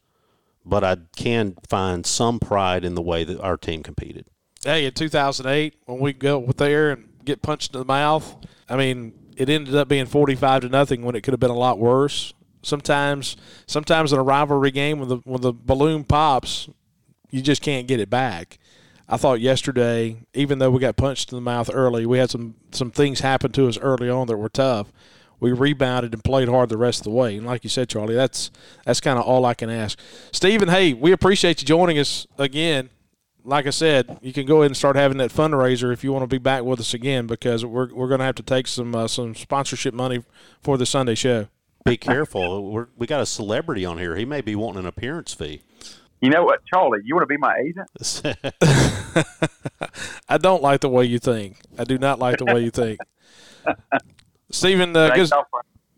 but 0.63 0.83
I 0.83 0.97
can 1.15 1.55
find 1.67 2.05
some 2.05 2.39
pride 2.39 2.85
in 2.85 2.95
the 2.95 3.01
way 3.01 3.23
that 3.23 3.39
our 3.39 3.57
team 3.57 3.81
competed. 3.81 4.25
Hey, 4.63 4.85
in 4.85 4.93
2008, 4.93 5.75
when 5.85 5.99
we 5.99 6.13
go 6.13 6.45
there 6.57 6.91
and 6.91 7.09
get 7.23 7.41
punched 7.41 7.73
in 7.73 7.79
the 7.79 7.85
mouth, 7.85 8.35
I 8.67 8.75
mean, 8.75 9.13
it 9.37 9.49
ended 9.49 9.75
up 9.75 9.87
being 9.87 10.05
45 10.05 10.61
to 10.61 10.69
nothing 10.69 11.03
when 11.03 11.15
it 11.15 11.21
could 11.21 11.33
have 11.33 11.39
been 11.39 11.51
a 11.51 11.53
lot 11.53 11.77
worse. 11.77 12.33
Sometimes, 12.65 13.37
sometimes 13.67 14.11
in 14.11 14.17
a 14.17 14.23
rivalry 14.23 14.71
game 14.71 14.99
when 14.99 15.07
the 15.07 15.17
when 15.17 15.41
the 15.41 15.53
balloon 15.53 16.03
pops, 16.03 16.67
you 17.29 17.43
just 17.43 17.61
can't 17.61 17.87
get 17.87 17.99
it 17.99 18.09
back. 18.09 18.57
I 19.07 19.17
thought 19.17 19.39
yesterday, 19.39 20.17
even 20.33 20.57
though 20.57 20.71
we 20.71 20.79
got 20.79 20.95
punched 20.95 21.31
in 21.31 21.35
the 21.35 21.41
mouth 21.41 21.69
early, 21.71 22.07
we 22.07 22.17
had 22.17 22.31
some 22.31 22.55
some 22.71 22.89
things 22.89 23.19
happen 23.19 23.51
to 23.51 23.67
us 23.67 23.77
early 23.77 24.09
on 24.09 24.25
that 24.27 24.37
were 24.37 24.49
tough. 24.49 24.91
We 25.39 25.51
rebounded 25.51 26.13
and 26.13 26.23
played 26.23 26.49
hard 26.49 26.69
the 26.69 26.77
rest 26.77 27.01
of 27.01 27.03
the 27.03 27.09
way. 27.11 27.37
And 27.37 27.45
like 27.45 27.63
you 27.63 27.69
said, 27.69 27.87
Charlie, 27.87 28.15
that's 28.15 28.49
that's 28.83 28.99
kind 28.99 29.19
of 29.19 29.25
all 29.25 29.45
I 29.45 29.53
can 29.53 29.69
ask. 29.69 29.99
Stephen, 30.31 30.69
hey, 30.69 30.93
we 30.93 31.11
appreciate 31.11 31.61
you 31.61 31.67
joining 31.67 31.99
us 31.99 32.25
again. 32.39 32.89
Like 33.43 33.67
I 33.67 33.69
said, 33.69 34.17
you 34.23 34.33
can 34.33 34.47
go 34.47 34.61
ahead 34.61 34.71
and 34.71 34.77
start 34.77 34.95
having 34.95 35.19
that 35.19 35.29
fundraiser 35.29 35.93
if 35.93 36.03
you 36.03 36.11
want 36.11 36.23
to 36.23 36.27
be 36.27 36.39
back 36.39 36.63
with 36.63 36.79
us 36.79 36.95
again 36.95 37.27
because 37.27 37.63
we're 37.63 37.93
we're 37.93 38.07
going 38.07 38.21
to 38.21 38.25
have 38.25 38.35
to 38.35 38.43
take 38.43 38.65
some 38.65 38.95
uh, 38.95 39.07
some 39.07 39.35
sponsorship 39.35 39.93
money 39.93 40.23
for 40.63 40.79
the 40.79 40.85
Sunday 40.87 41.13
show. 41.13 41.47
Be 41.85 41.97
careful. 41.97 42.71
We're, 42.71 42.87
we 42.97 43.05
got 43.05 43.21
a 43.21 43.27
celebrity 43.27 43.85
on 43.85 43.99
here. 43.99 44.15
He 44.15 44.25
may 44.25 44.41
be 44.41 44.55
wanting 44.55 44.79
an 44.79 44.85
appearance 44.87 45.35
fee. 45.35 45.61
You 46.19 46.31
know 46.31 46.43
what, 46.43 46.65
Charlie? 46.65 47.01
You 47.05 47.13
want 47.13 47.23
to 47.23 47.27
be 47.27 47.37
my 47.37 47.55
agent? 47.59 47.87
I 50.29 50.39
don't 50.39 50.63
like 50.63 50.81
the 50.81 50.89
way 50.89 51.05
you 51.05 51.19
think. 51.19 51.57
I 51.77 51.83
do 51.83 51.99
not 51.99 52.17
like 52.17 52.39
the 52.39 52.45
way 52.45 52.61
you 52.61 52.71
think. 52.71 52.99
Stephen, 54.49 54.95
uh, 54.95 55.13
good, 55.13 55.29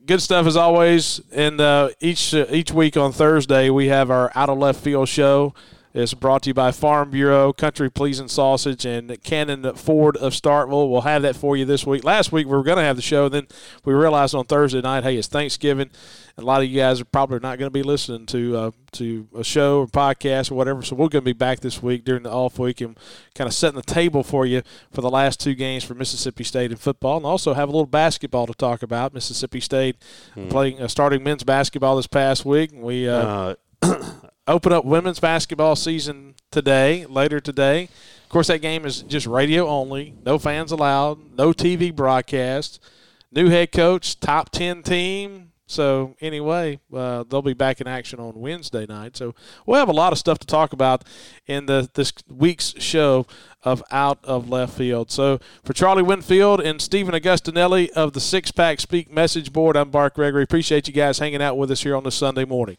good 0.06 0.22
stuff 0.22 0.46
as 0.46 0.58
always. 0.58 1.22
And 1.32 1.62
uh, 1.62 1.92
each 2.02 2.34
uh, 2.34 2.48
each 2.50 2.74
week 2.74 2.98
on 2.98 3.14
Thursday, 3.14 3.70
we 3.70 3.88
have 3.88 4.12
our 4.12 4.30
out 4.36 4.50
of 4.50 4.58
left 4.58 4.82
field 4.82 5.08
show. 5.08 5.54
It's 5.98 6.14
brought 6.14 6.44
to 6.44 6.52
you 6.52 6.54
by 6.54 6.72
Farm 6.72 7.10
Bureau, 7.10 7.52
Country 7.52 7.90
Pleasing 7.90 8.28
Sausage, 8.28 8.86
and 8.86 9.20
Cannon 9.24 9.74
Ford 9.74 10.16
of 10.18 10.34
Starkville. 10.34 10.92
We'll 10.92 11.02
have 11.02 11.24
that 11.24 11.36
for 11.36 11.58
you 11.58 11.66
this 11.66 11.88
week. 11.88 12.04
Last 12.04 12.32
week 12.32 12.46
we 12.46 12.52
were 12.52 12.62
going 12.62 12.78
to 12.78 12.84
have 12.84 12.98
the 12.98 13.02
show, 13.02 13.30
then 13.30 13.48
we 13.84 13.96
realized 13.96 14.36
on 14.36 14.46
Thursday 14.46 14.80
night, 14.80 15.04
hey, 15.04 15.18
it's 15.18 15.28
Thanksgiving. 15.28 15.90
A 16.38 16.44
lot 16.44 16.62
of 16.62 16.70
you 16.70 16.80
guys 16.80 17.02
are 17.02 17.06
probably 17.06 17.40
not 17.40 17.58
going 17.58 17.66
to 17.66 17.72
be 17.72 17.82
listening 17.82 18.28
to 18.28 18.56
uh, 18.56 18.72
to 18.92 19.28
a 19.36 19.44
show 19.44 19.80
or 19.80 19.88
podcast 19.88 20.52
or 20.52 20.54
whatever. 20.54 20.84
So 20.84 20.96
we're 20.96 21.08
going 21.08 21.24
to 21.24 21.34
be 21.34 21.34
back 21.34 21.62
this 21.62 21.82
week 21.82 22.06
during 22.06 22.22
the 22.22 22.32
off 22.32 22.60
week 22.60 22.80
and 22.80 22.96
kind 23.34 23.48
of 23.48 23.56
setting 23.56 23.78
the 23.78 23.82
table 23.82 24.22
for 24.22 24.46
you 24.46 24.62
for 24.92 25.02
the 25.02 25.10
last 25.10 25.40
two 25.40 25.56
games 25.56 25.84
for 25.84 25.96
Mississippi 25.96 26.44
State 26.44 26.70
in 26.70 26.78
football, 26.78 27.18
and 27.18 27.26
also 27.26 27.56
have 27.56 27.70
a 27.70 27.72
little 27.72 27.88
basketball 27.88 28.46
to 28.46 28.54
talk 28.54 28.84
about. 28.84 29.16
Mississippi 29.16 29.60
State 29.60 29.96
hmm. 30.36 30.48
playing 30.48 30.80
uh, 30.80 30.88
starting 30.88 31.24
men's 31.24 31.44
basketball 31.44 31.96
this 31.96 32.06
past 32.06 32.46
week. 32.46 32.70
We 32.72 33.10
uh, 33.10 33.56
uh 33.82 34.04
open 34.48 34.72
up 34.72 34.86
women's 34.86 35.20
basketball 35.20 35.76
season 35.76 36.36
today, 36.52 37.06
later 37.06 37.40
today. 37.40 37.90
Of 38.24 38.30
course, 38.30 38.48
that 38.48 38.60
game 38.60 38.86
is 38.86 39.04
just 39.04 39.28
radio 39.28 39.68
only, 39.68 40.14
no 40.26 40.38
fans 40.38 40.72
allowed, 40.72 41.38
no 41.38 41.54
TV 41.54 41.96
broadcast. 41.96 42.84
New 43.32 43.50
head 43.50 43.72
coach, 43.72 44.20
top 44.20 44.50
10 44.52 44.84
team. 44.84 45.52
So, 45.70 46.16
anyway, 46.22 46.80
uh, 46.94 47.26
they'll 47.30 47.42
be 47.42 47.54
back 47.54 47.82
in 47.82 47.88
action 47.88 48.20
on 48.20 48.40
Wednesday 48.40 48.86
night. 48.86 49.18
So, 49.18 49.34
we'll 49.66 49.80
have 49.80 49.90
a 49.90 49.94
lot 49.94 50.14
of 50.14 50.20
stuff 50.20 50.40
to 50.40 50.48
talk 50.48 50.74
about 50.74 51.04
in 51.46 51.66
the 51.66 51.90
this 51.94 52.14
week's 52.30 52.74
show 52.82 53.26
of 53.64 53.82
Out 53.92 54.20
of 54.24 54.50
Left 54.50 54.74
Field. 54.74 55.10
So, 55.10 55.40
for 55.64 55.74
Charlie 55.74 56.04
Winfield 56.04 56.60
and 56.62 56.82
Stephen 56.82 57.14
Agostinelli 57.14 57.90
of 57.92 58.12
the 58.12 58.22
Sixpackspeak 58.22 59.10
Message 59.10 59.54
Board, 59.54 59.78
I'm 59.78 59.90
Bart 59.90 60.14
Gregory. 60.14 60.44
Appreciate 60.44 60.88
you 60.88 60.94
guys 60.94 61.20
hanging 61.20 61.42
out 61.42 61.58
with 61.58 61.72
us 61.72 61.84
here 61.84 61.96
on 61.96 62.04
this 62.04 62.16
Sunday 62.16 62.44
morning. 62.44 62.76